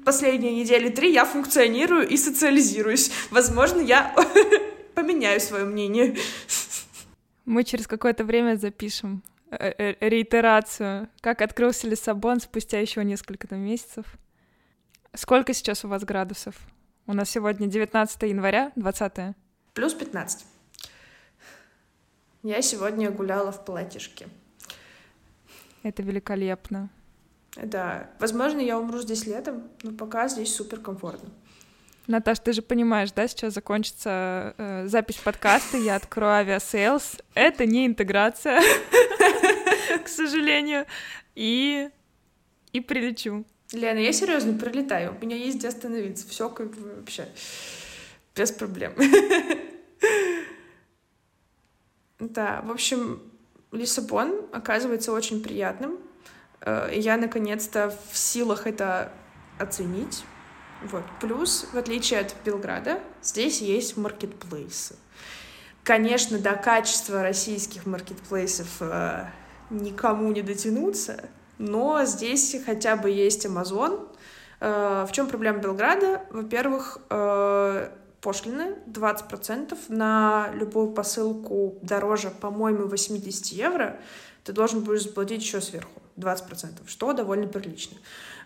[0.07, 3.11] последние недели три я функционирую и социализируюсь.
[3.29, 4.15] Возможно, я
[4.95, 6.15] поменяю свое мнение.
[7.45, 9.21] Мы через какое-то время запишем
[9.51, 14.05] э, э, реитерацию, как открылся Лиссабон спустя еще несколько месяцев.
[15.13, 16.55] Сколько сейчас у вас градусов?
[17.09, 19.33] У нас сегодня 19 января, 20
[19.73, 20.45] Плюс 15.
[22.43, 24.27] Я сегодня гуляла в платьишке.
[25.83, 26.89] Это великолепно.
[27.55, 28.09] Да.
[28.19, 31.29] Возможно, я умру здесь летом, но пока здесь супер комфортно.
[32.07, 37.21] Наташ, ты же понимаешь, да, сейчас закончится э, запись подкаста, я открою Aviasales.
[37.35, 38.61] Это не интеграция,
[40.03, 40.85] к сожалению.
[41.35, 41.89] И...
[42.73, 43.45] и прилечу.
[43.71, 45.15] Лена, я серьезно прилетаю.
[45.19, 46.27] У меня есть где остановиться.
[46.27, 47.27] Все как бы вообще
[48.35, 48.93] без проблем.
[52.19, 53.21] Да, в общем,
[53.71, 55.99] Лиссабон оказывается очень приятным.
[56.61, 59.11] Э, я наконец-то в силах это
[59.59, 60.23] оценить.
[60.83, 61.03] Вот.
[61.21, 64.95] Плюс, в отличие от Белграда, здесь есть маркетплейсы.
[65.83, 69.25] Конечно, до качества российских маркетплейсов э,
[69.69, 74.07] никому не дотянуться, но здесь хотя бы есть Amazon.
[74.59, 76.23] Э, в чем проблема Белграда?
[76.29, 77.89] Во-первых, э,
[78.21, 83.99] пошлины 20% на любую посылку дороже, по-моему, 80 евро,
[84.43, 87.97] ты должен будешь заплатить еще сверху 20%, что довольно прилично.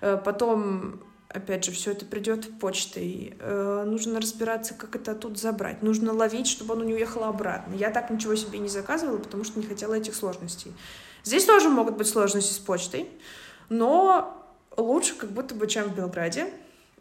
[0.01, 1.01] Э, потом
[1.33, 3.35] опять же, все это придет почтой.
[3.39, 5.81] Э, нужно разбираться, как это тут забрать.
[5.81, 7.73] Нужно ловить, чтобы оно не уехало обратно.
[7.73, 10.73] Я так ничего себе не заказывала, потому что не хотела этих сложностей.
[11.23, 13.09] Здесь тоже могут быть сложности с почтой,
[13.69, 14.45] но
[14.75, 16.51] лучше как будто бы, чем в Белграде.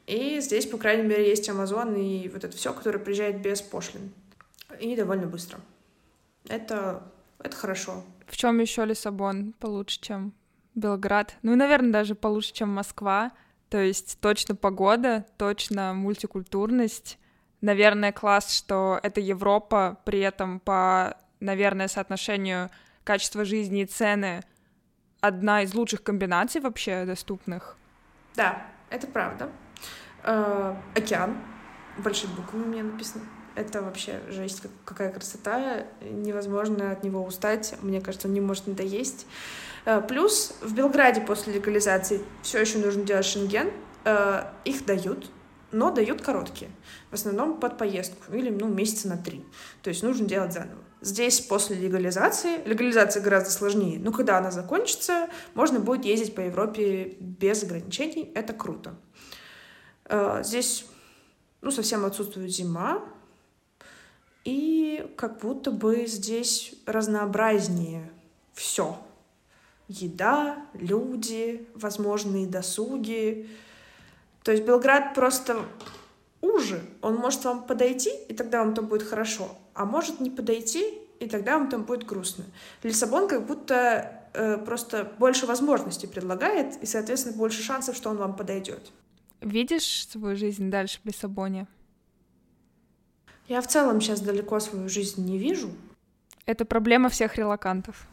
[0.06, 4.12] И здесь, по крайней мере, есть Amazon и вот это все, которое приезжает без пошлин.
[4.80, 5.60] И довольно быстро.
[6.48, 7.02] Это,
[7.38, 8.02] это хорошо.
[8.26, 10.32] В чем еще Лиссабон получше, чем
[10.74, 11.36] Белград?
[11.42, 13.32] Ну и, наверное, даже получше, чем Москва.
[13.68, 17.18] То есть точно погода, точно мультикультурность.
[17.60, 22.70] Наверное, класс, что это Европа, при этом по, наверное, соотношению
[23.04, 24.42] качества жизни и цены
[25.20, 27.76] одна из лучших комбинаций вообще доступных.
[28.36, 29.50] Да, это правда.
[30.22, 31.36] Э, океан,
[31.98, 33.24] большими буквами у меня написано.
[33.54, 35.84] Это вообще жесть, какая красота.
[36.00, 37.74] Невозможно от него устать.
[37.82, 39.26] Мне кажется, он не может надоесть.
[39.84, 43.70] Э, плюс в Белграде после легализации все еще нужно делать шенген.
[44.04, 45.30] Э, их дают,
[45.72, 46.70] но дают короткие.
[47.10, 49.44] В основном под поездку или ну, месяца на три.
[49.82, 50.82] То есть нужно делать заново.
[51.00, 57.16] Здесь после легализации, легализация гораздо сложнее, но когда она закончится, можно будет ездить по Европе
[57.20, 58.30] без ограничений.
[58.34, 58.94] Это круто.
[60.04, 60.84] Э, здесь
[61.62, 63.02] ну, совсем отсутствует зима,
[64.44, 68.10] и как будто бы здесь разнообразнее
[68.54, 68.98] все
[69.90, 73.48] еда, люди, возможные досуги.
[74.44, 75.66] То есть Белград просто
[76.40, 76.80] уже.
[77.02, 81.28] Он может вам подойти, и тогда вам там будет хорошо, а может не подойти, и
[81.28, 82.44] тогда вам там будет грустно.
[82.82, 88.36] Лиссабон как будто э, просто больше возможностей предлагает, и, соответственно, больше шансов, что он вам
[88.36, 88.90] подойдет.
[89.40, 91.66] Видишь свою жизнь дальше в Лиссабоне?
[93.48, 95.70] Я в целом сейчас далеко свою жизнь не вижу.
[96.46, 98.06] Это проблема всех релакантов.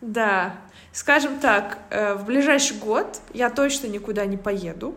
[0.00, 0.54] Да,
[0.92, 4.94] скажем так, э, в ближайший год я точно никуда не поеду.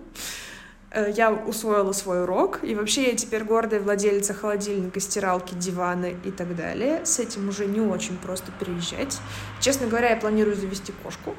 [0.92, 6.32] Э, я усвоила свой урок, и вообще я теперь гордая владелица холодильника, стиралки, дивана и
[6.32, 7.06] так далее.
[7.06, 9.20] С этим уже не очень просто переезжать.
[9.62, 11.36] Честно говоря, я планирую завести кошку.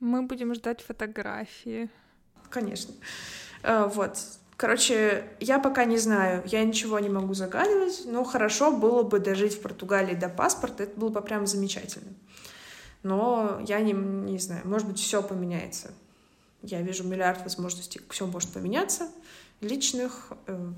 [0.00, 1.88] Мы будем ждать фотографии.
[2.50, 2.94] Конечно.
[3.62, 4.18] Э, вот.
[4.56, 9.54] Короче, я пока не знаю, я ничего не могу загадывать, но хорошо было бы дожить
[9.54, 12.12] в Португалии до паспорта, это было бы прям замечательно.
[13.02, 15.90] Но я не, не знаю, может быть, все поменяется.
[16.66, 19.08] Я вижу миллиард возможностей, как все может поменяться,
[19.60, 20.72] личных, э,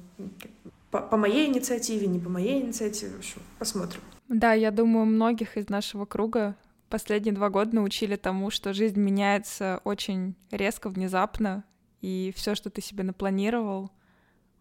[0.91, 4.01] по, по моей инициативе, не по моей инициативе, в общем, посмотрим.
[4.28, 6.57] Да, я думаю, многих из нашего круга
[6.89, 11.64] последние два года научили тому, что жизнь меняется очень резко, внезапно,
[12.01, 13.91] и все, что ты себе напланировал,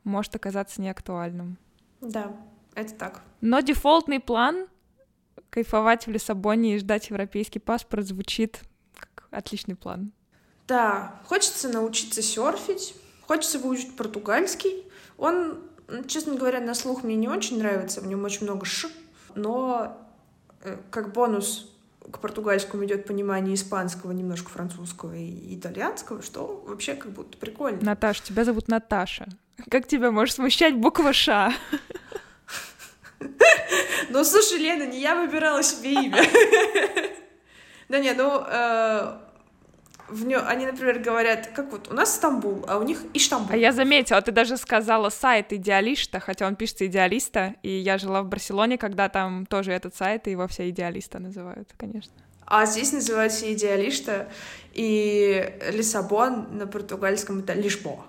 [0.03, 1.57] может оказаться неактуальным.
[2.01, 2.35] Да,
[2.75, 3.23] это так.
[3.41, 4.67] Но дефолтный план
[5.49, 8.61] кайфовать в Лиссабоне и ждать европейский паспорт звучит
[8.95, 10.11] как отличный план.
[10.67, 14.83] Да, хочется научиться серфить, хочется выучить португальский.
[15.17, 15.59] Он,
[16.07, 18.89] честно говоря, на слух мне не очень нравится, в нем очень много ш,
[19.35, 19.97] но
[20.63, 21.71] э, как бонус
[22.11, 27.79] к португальскому идет понимание испанского, немножко французского и итальянского, что вообще как будто прикольно.
[27.81, 29.27] Наташа, тебя зовут Наташа.
[29.69, 31.53] Как тебя может смущать буква Ш?
[34.09, 36.21] Ну, слушай, Лена, не я выбирала себе имя.
[37.87, 39.17] Да не, ну, э,
[40.07, 43.53] в нем, они, например, говорят, как вот у нас Стамбул, а у них Иштамбул.
[43.53, 48.21] А я заметила, ты даже сказала сайт идеалиста, хотя он пишется идеалиста, и я жила
[48.21, 52.13] в Барселоне, когда там тоже этот сайт, и его все идеалиста называют, конечно.
[52.45, 54.29] А здесь называется идеалиста,
[54.73, 58.05] и Лиссабон на португальском это Лишбо.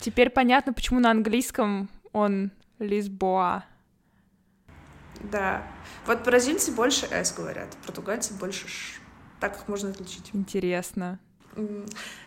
[0.00, 3.64] Теперь понятно, почему на английском он Лисбоа.
[5.30, 5.62] Да.
[6.06, 9.00] Вот бразильцы больше «с» говорят, португальцы больше «ш».
[9.40, 10.30] Так их можно отличить.
[10.32, 11.18] Интересно.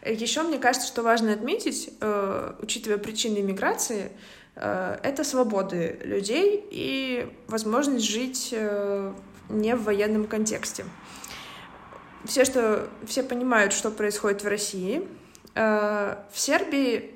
[0.06, 4.12] Еще мне кажется, что важно отметить, э, учитывая причины миграции,
[4.56, 9.14] э, это свободы людей и возможность жить э,
[9.50, 10.86] не в военном контексте.
[12.26, 15.08] Все, что, все понимают, что происходит в России.
[15.56, 17.16] В Сербии,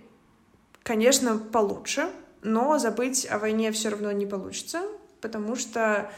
[0.84, 2.10] конечно, получше,
[2.42, 4.82] но забыть о войне все равно не получится,
[5.20, 6.10] потому что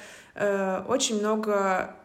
[0.88, 1.96] очень много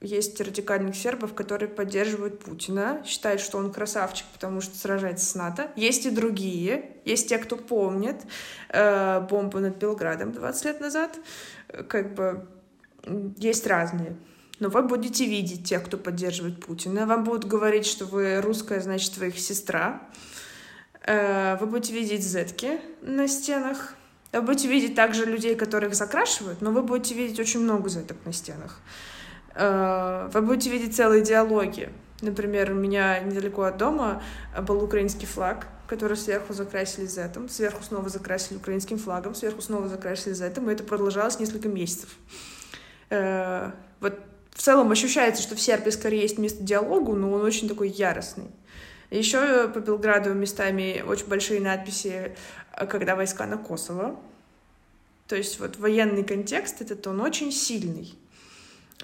[0.00, 5.70] есть радикальных сербов, которые поддерживают Путина, считают, что он красавчик, потому что сражается с НАТО.
[5.74, 6.96] Есть и другие.
[7.04, 8.16] Есть те, кто помнит
[8.68, 11.18] э, бомбу над Белградом 20 лет назад.
[11.88, 12.46] Как бы
[13.38, 14.16] есть разные.
[14.58, 17.06] Но вы будете видеть тех, кто поддерживает Путина.
[17.06, 20.02] Вам будут говорить, что вы русская, значит, вы их сестра.
[21.06, 23.94] Э, вы будете видеть зетки на стенах.
[24.32, 28.32] Вы будете видеть также людей, которых закрашивают, но вы будете видеть очень много зеток на
[28.32, 28.80] стенах.
[29.56, 31.90] Э, вы будете видеть целые диалоги.
[32.20, 34.22] Например, у меня недалеко от дома
[34.62, 40.32] был украинский флаг, который сверху закрасили зетом, сверху снова закрасили украинским флагом, сверху снова закрасили
[40.32, 42.10] зетом, и это продолжалось несколько месяцев.
[43.10, 44.18] Э, вот
[44.52, 48.50] в целом ощущается, что в Сербии скорее есть место диалогу, но он очень такой яростный.
[49.10, 52.34] Еще по Белграду местами очень большие надписи,
[52.88, 54.18] когда войска на Kosovo.
[55.28, 58.14] То есть вот военный контекст этот, он очень сильный.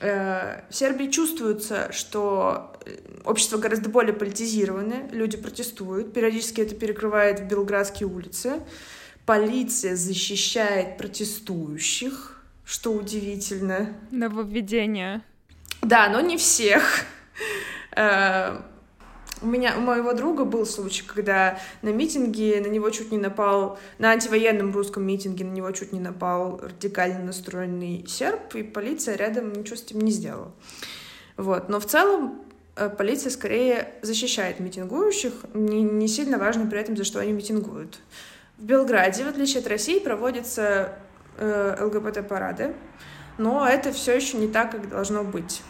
[0.01, 7.47] Э, в Сербии чувствуется, что э, общество гораздо более политизированное, люди протестуют, периодически это перекрывает
[7.49, 8.61] белградские улицы,
[9.27, 13.97] полиция защищает протестующих, что удивительно.
[14.11, 15.23] Нововведение.
[15.83, 17.05] Да, но не всех.
[19.43, 23.79] У меня, у моего друга был случай, когда на митинге на него чуть не напал,
[23.99, 29.53] на антивоенном русском митинге на него чуть не напал радикально настроенный серб, и полиция рядом
[29.53, 30.53] ничего с этим не сделала.
[31.37, 31.69] Вот.
[31.69, 32.41] Но в целом
[32.77, 37.99] э, полиция скорее защищает митингующих, не, не сильно важно при этом, за что они митингуют.
[38.59, 40.99] В Белграде, в отличие от России, проводятся
[41.37, 42.75] э, ЛГБТ-парады,
[43.39, 45.63] но это все еще не так, как должно быть.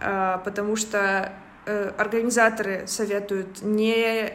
[0.00, 1.32] Э, потому что
[1.66, 4.32] Э, организаторы советуют не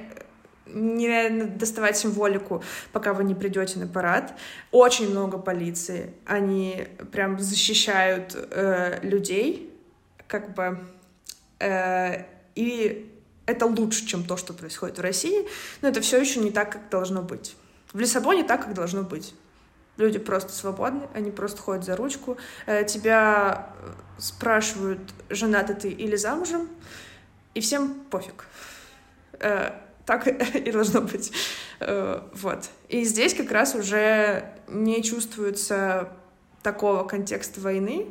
[0.73, 4.33] не доставать символику, пока вы не придете на парад.
[4.71, 6.13] Очень много полиции.
[6.25, 9.73] Они прям защищают э, людей,
[10.27, 10.79] как бы.
[11.59, 12.25] Э,
[12.55, 13.11] и
[13.45, 15.47] это лучше, чем то, что происходит в России,
[15.81, 17.55] но это все еще не так, как должно быть.
[17.93, 19.33] В Лиссабоне так, как должно быть.
[19.97, 22.37] Люди просто свободны, они просто ходят за ручку.
[22.65, 23.69] Э, тебя
[24.17, 26.69] спрашивают, женаты ты или замужем
[27.53, 28.45] и всем пофиг.
[29.39, 29.71] Э,
[30.05, 31.31] так и должно быть.
[31.79, 32.69] Э, вот.
[32.89, 36.09] И здесь как раз уже не чувствуется
[36.63, 38.07] такого контекста войны,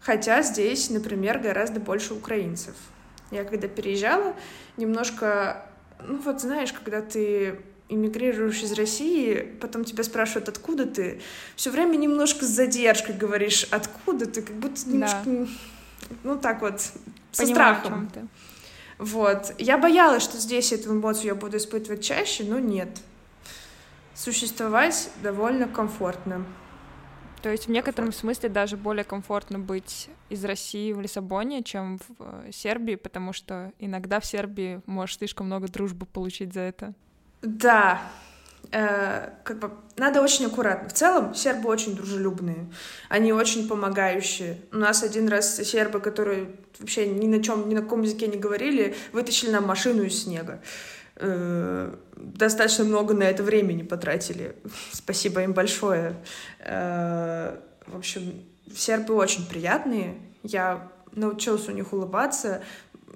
[0.00, 2.74] хотя здесь, например, гораздо больше украинцев.
[3.30, 4.34] Я когда переезжала,
[4.76, 5.66] немножко,
[6.06, 11.20] ну вот знаешь, когда ты эмигрируешь из России, потом тебя спрашивают, откуда ты,
[11.56, 15.46] все время немножко с задержкой говоришь, откуда ты, как будто немножко, да.
[16.22, 18.10] ну так вот, со Понимаю, страхом.
[18.98, 19.54] Вот.
[19.58, 22.88] Я боялась, что здесь эту эмоцию я буду испытывать чаще, но нет.
[24.14, 26.44] Существовать довольно комфортно.
[27.42, 32.04] То есть в некотором смысле даже более комфортно быть из России в Лиссабоне, чем в
[32.18, 36.94] э, Сербии, потому что иногда в Сербии можешь слишком много дружбы получить за это.
[37.42, 38.00] Да,
[38.72, 40.88] э, как бы надо очень аккуратно.
[40.88, 42.70] В целом сербы очень дружелюбные,
[43.08, 44.58] они очень помогающие.
[44.72, 46.48] У нас один раз сербы, которые
[46.78, 50.60] вообще ни на чем, ни на каком языке не говорили, вытащили нам машину из снега.
[51.16, 54.56] Э, достаточно много на это времени потратили.
[54.92, 56.16] Спасибо им большое.
[56.60, 57.56] Э,
[57.86, 58.42] в общем,
[58.74, 60.18] сербы очень приятные.
[60.42, 62.62] Я научилась у них улыбаться.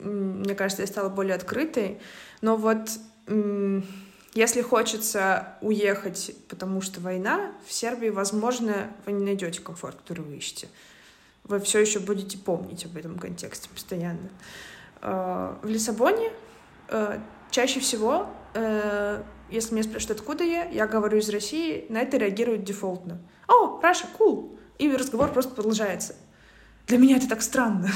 [0.00, 1.98] Мне кажется, я стала более открытой.
[2.40, 2.90] Но вот
[4.34, 10.36] если хочется уехать, потому что война, в Сербии, возможно, вы не найдете комфорт, который вы
[10.36, 10.68] ищете.
[11.44, 14.28] Вы все еще будете помнить об этом контексте постоянно.
[15.00, 16.30] Э, в Лиссабоне
[17.50, 22.64] чаще всего, э, если меня спрашивают, откуда я, я говорю из России, на это реагируют
[22.64, 23.18] дефолтно.
[23.46, 24.58] О, Раша, cool!
[24.78, 26.14] И разговор просто продолжается.
[26.86, 27.90] Для меня это так странно.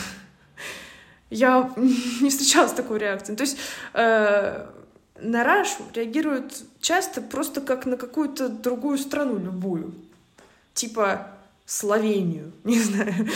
[1.31, 3.37] Я не встречала с такой реакцией.
[3.37, 3.57] То есть
[3.95, 4.67] э,
[5.23, 9.95] на Рашу реагируют часто просто как на какую-то другую страну, любую.
[10.75, 11.29] Типа
[11.65, 13.29] Словению, не знаю.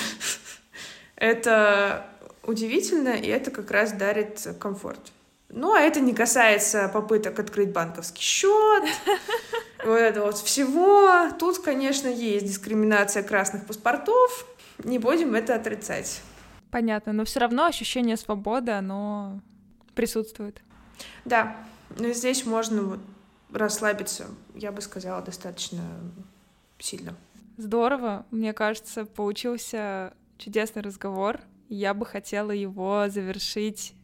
[1.14, 2.07] Это
[2.43, 5.12] удивительно, и это как раз дарит комфорт.
[5.49, 8.82] Ну, а это не касается попыток открыть банковский счет,
[9.84, 11.30] вот это вот всего.
[11.39, 14.45] Тут, конечно, есть дискриминация красных паспортов,
[14.82, 16.20] не будем это отрицать.
[16.70, 19.41] Понятно, но все равно ощущение свободы, оно
[19.95, 20.61] присутствует.
[21.24, 21.57] Да,
[21.99, 23.01] но здесь можно вот
[23.53, 25.82] расслабиться, я бы сказала, достаточно
[26.78, 27.14] сильно.
[27.57, 31.40] Здорово, мне кажется, получился чудесный разговор.
[31.68, 33.94] Я бы хотела его завершить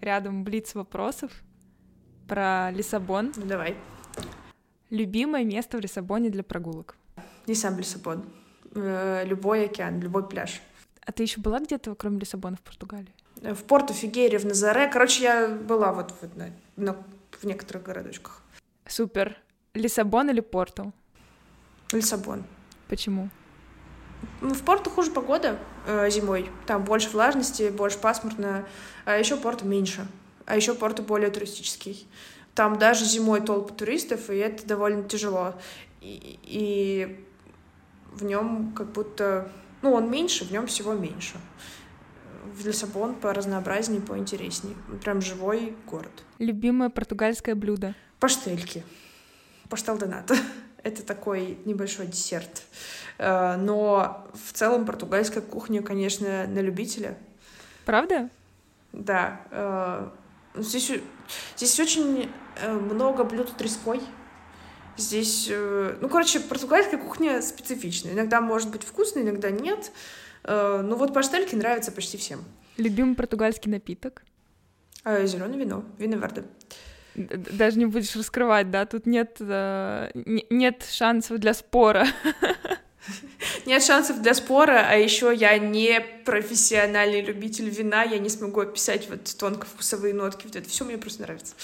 [0.00, 1.32] рядом блиц вопросов
[2.28, 3.32] про Лиссабон.
[3.36, 3.76] Ну, давай.
[4.90, 6.96] Любимое место в Лиссабоне для прогулок?
[7.46, 8.24] Не сам Лиссабон.
[8.74, 10.60] Э, любой океан, любой пляж.
[11.04, 13.14] А ты еще была где-то, кроме Лиссабона, в Португалии?
[13.42, 14.88] Э, в Порту, Фигере, в Назаре.
[14.88, 16.96] Короче, я была вот, вот на, на,
[17.40, 18.42] в некоторых городочках.
[18.86, 19.36] Супер.
[19.74, 20.92] Лиссабон или Порту?
[21.92, 22.44] Лиссабон.
[22.88, 23.30] Почему?
[24.40, 26.50] Ну, в Порту хуже погода э, зимой.
[26.66, 28.66] Там больше влажности, больше пасмурно.
[29.04, 30.06] А еще Порту меньше.
[30.46, 32.06] А еще Порту более туристический.
[32.54, 35.54] Там даже зимой толпы туристов, и это довольно тяжело.
[36.00, 37.24] И, и
[38.12, 39.50] в нем как будто...
[39.82, 41.36] Ну, он меньше, в нем всего меньше.
[42.42, 44.76] В Лиссабон по разнообразнее, поинтереснее.
[45.02, 46.12] Прям живой город.
[46.38, 47.94] Любимое португальское блюдо?
[48.18, 48.84] Паштельки.
[49.68, 50.34] Паштел донато.
[50.82, 52.62] Это такой небольшой десерт.
[53.18, 57.18] Э, но в целом португальская кухня, конечно, на любителя.
[57.84, 58.30] Правда?
[58.92, 59.42] Да.
[59.50, 60.08] Э,
[60.54, 60.90] здесь,
[61.56, 62.30] здесь очень
[62.62, 64.00] э, много блюд треской.
[64.96, 68.12] Здесь, ну, короче, португальская кухня специфичная.
[68.12, 69.92] Иногда может быть вкусно, иногда нет.
[70.44, 72.44] Ну вот паштельки нравятся почти всем.
[72.76, 74.22] Любимый португальский напиток?
[75.04, 76.44] Зеленое вино, вино верде
[77.14, 82.06] даже не будешь раскрывать, да, тут нет, э, нет шансов для спора.
[83.64, 89.08] Нет шансов для спора, а еще я не профессиональный любитель вина, я не смогу описать
[89.08, 91.54] вот тонко вкусовые нотки, вот это все мне просто нравится.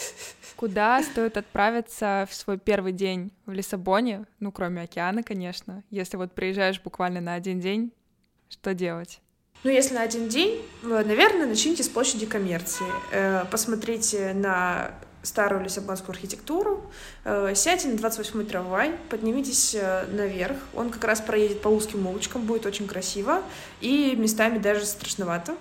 [0.56, 6.32] Куда стоит отправиться в свой первый день в Лиссабоне, ну, кроме океана, конечно, если вот
[6.32, 7.92] приезжаешь буквально на один день,
[8.52, 9.20] что делать?
[9.64, 12.86] Ну, если на один день, наверное, начните с площади коммерции.
[13.12, 14.92] Э, посмотрите на
[15.22, 16.84] старую лиссабонскую архитектуру,
[17.24, 22.42] э, сядьте на 28-й трамвай, поднимитесь э, наверх, он как раз проедет по узким улочкам,
[22.42, 23.42] будет очень красиво
[23.80, 25.54] и местами даже страшновато.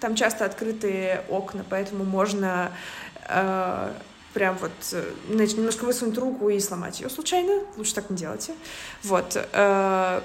[0.00, 2.70] Там часто открытые окна, поэтому можно
[3.26, 3.92] э,
[4.34, 4.72] прям вот
[5.30, 7.62] знаете, немножко высунуть руку и сломать ее случайно.
[7.78, 8.52] Лучше так не делайте.
[9.02, 9.34] Вот.
[9.52, 10.20] Э,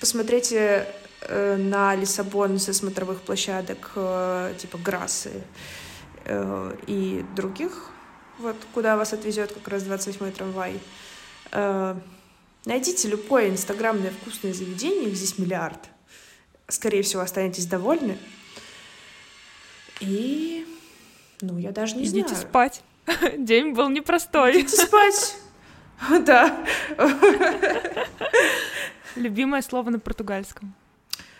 [0.00, 0.86] посмотрите
[1.28, 5.42] на Лиссабон со смотровых площадок э, типа Грассы
[6.24, 7.90] э, и других
[8.38, 10.80] вот куда вас отвезет как раз 28-й трамвай.
[11.52, 11.96] Э,
[12.64, 15.78] найдите любое инстаграмное вкусное заведение, их здесь миллиард.
[16.68, 18.18] Скорее всего, останетесь довольны.
[20.00, 20.66] И,
[21.40, 22.32] ну, я даже не Идите знаю.
[22.34, 22.82] Идите спать.
[23.38, 24.60] День был непростой.
[24.60, 25.36] Идите спать.
[26.26, 26.66] Да.
[29.14, 30.74] Любимое слово на португальском.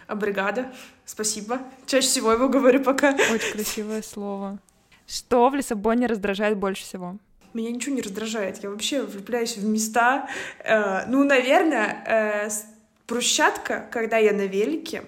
[0.07, 0.73] Абригада.
[1.05, 1.61] Спасибо.
[1.87, 3.15] Чаще всего его говорю пока.
[3.15, 4.59] Очень красивое слово.
[5.07, 7.19] Что в Лиссабоне раздражает больше всего?
[7.53, 8.63] Меня ничего не раздражает.
[8.63, 10.29] Я вообще влюбляюсь в места.
[10.65, 12.51] Э, ну, наверное, э,
[13.07, 15.05] брусчатка, когда я на велике,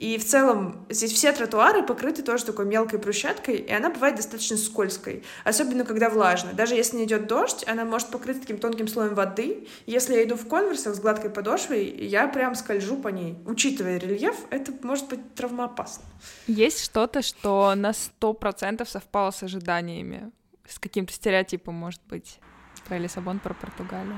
[0.00, 4.56] И в целом здесь все тротуары покрыты тоже такой мелкой брусчаткой, и она бывает достаточно
[4.56, 6.54] скользкой, особенно когда влажно.
[6.54, 9.68] Даже если не идет дождь, она может покрыта таким тонким слоем воды.
[9.84, 13.36] Если я иду в конверсах с гладкой подошвой, я прям скольжу по ней.
[13.44, 16.04] Учитывая рельеф, это может быть травмоопасно.
[16.46, 20.32] Есть что-то, что на сто процентов совпало с ожиданиями?
[20.66, 22.40] С каким-то стереотипом, может быть,
[22.88, 24.16] про Лиссабон, про Португалию?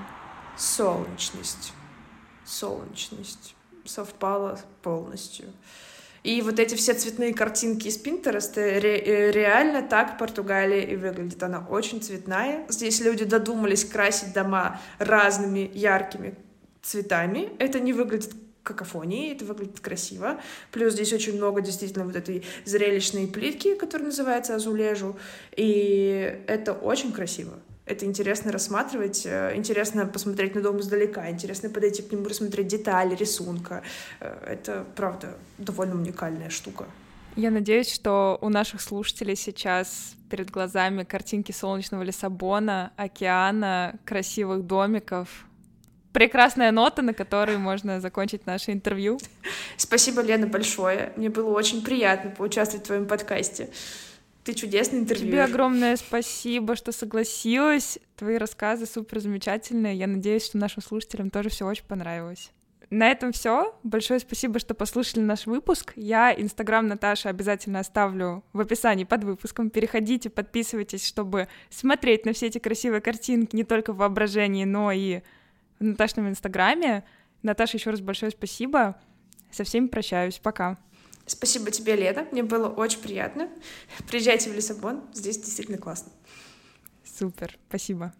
[0.57, 1.73] Солнечность.
[2.45, 3.57] Солнечность.
[3.85, 5.47] Совпала полностью.
[6.23, 11.43] И вот эти все цветные картинки из Пинтереста, ре- э, реально так Португалия и выглядит.
[11.43, 12.65] Она очень цветная.
[12.69, 16.37] Здесь люди додумались красить дома разными яркими
[16.81, 17.51] цветами.
[17.59, 20.41] Это не выглядит какофонией, это выглядит красиво.
[20.71, 25.17] Плюс здесь очень много действительно вот этой зрелищной плитки, которая называется азулежу,
[25.57, 27.55] и это очень красиво.
[27.85, 33.17] Это интересно рассматривать, э, интересно посмотреть на дом издалека, интересно подойти к нему, рассмотреть детали
[33.17, 33.83] рисунка.
[34.21, 36.87] Э, это, правда, довольно уникальная штука.
[37.35, 45.47] Я надеюсь, что у наших слушателей сейчас перед глазами картинки солнечного Лиссабона, океана, красивых домиков,
[46.13, 49.19] прекрасная нота, на которой можно закончить наше интервью.
[49.77, 51.13] Спасибо, Лена, большое.
[51.17, 53.71] Мне было очень приятно поучаствовать в твоем подкасте.
[54.45, 55.27] Ты чудесный интервью.
[55.27, 57.99] Тебе огромное спасибо, что согласилась.
[58.17, 59.95] Твои рассказы супер замечательные.
[59.95, 62.51] Я надеюсь, что нашим слушателям тоже все очень понравилось.
[62.91, 63.75] На этом все.
[63.85, 65.95] Большое спасибо, что послушали наш выпуск.
[65.97, 69.71] Я Инстаграм Наташи обязательно оставлю в описании под выпуском.
[69.71, 75.23] Переходите, подписывайтесь, чтобы смотреть на все эти красивые картинки не только в воображении, но и
[75.79, 77.05] в Наташном Инстаграме.
[77.43, 79.01] Наташа, еще раз большое спасибо.
[79.51, 80.39] Со всеми прощаюсь.
[80.39, 80.79] Пока.
[81.27, 82.27] Спасибо тебе, Лена.
[82.33, 83.49] Мне было очень приятно.
[84.09, 85.03] Приезжайте в Лиссабон.
[85.13, 86.13] Здесь действительно классно.
[87.05, 87.59] Супер.
[87.69, 88.13] Спасибо.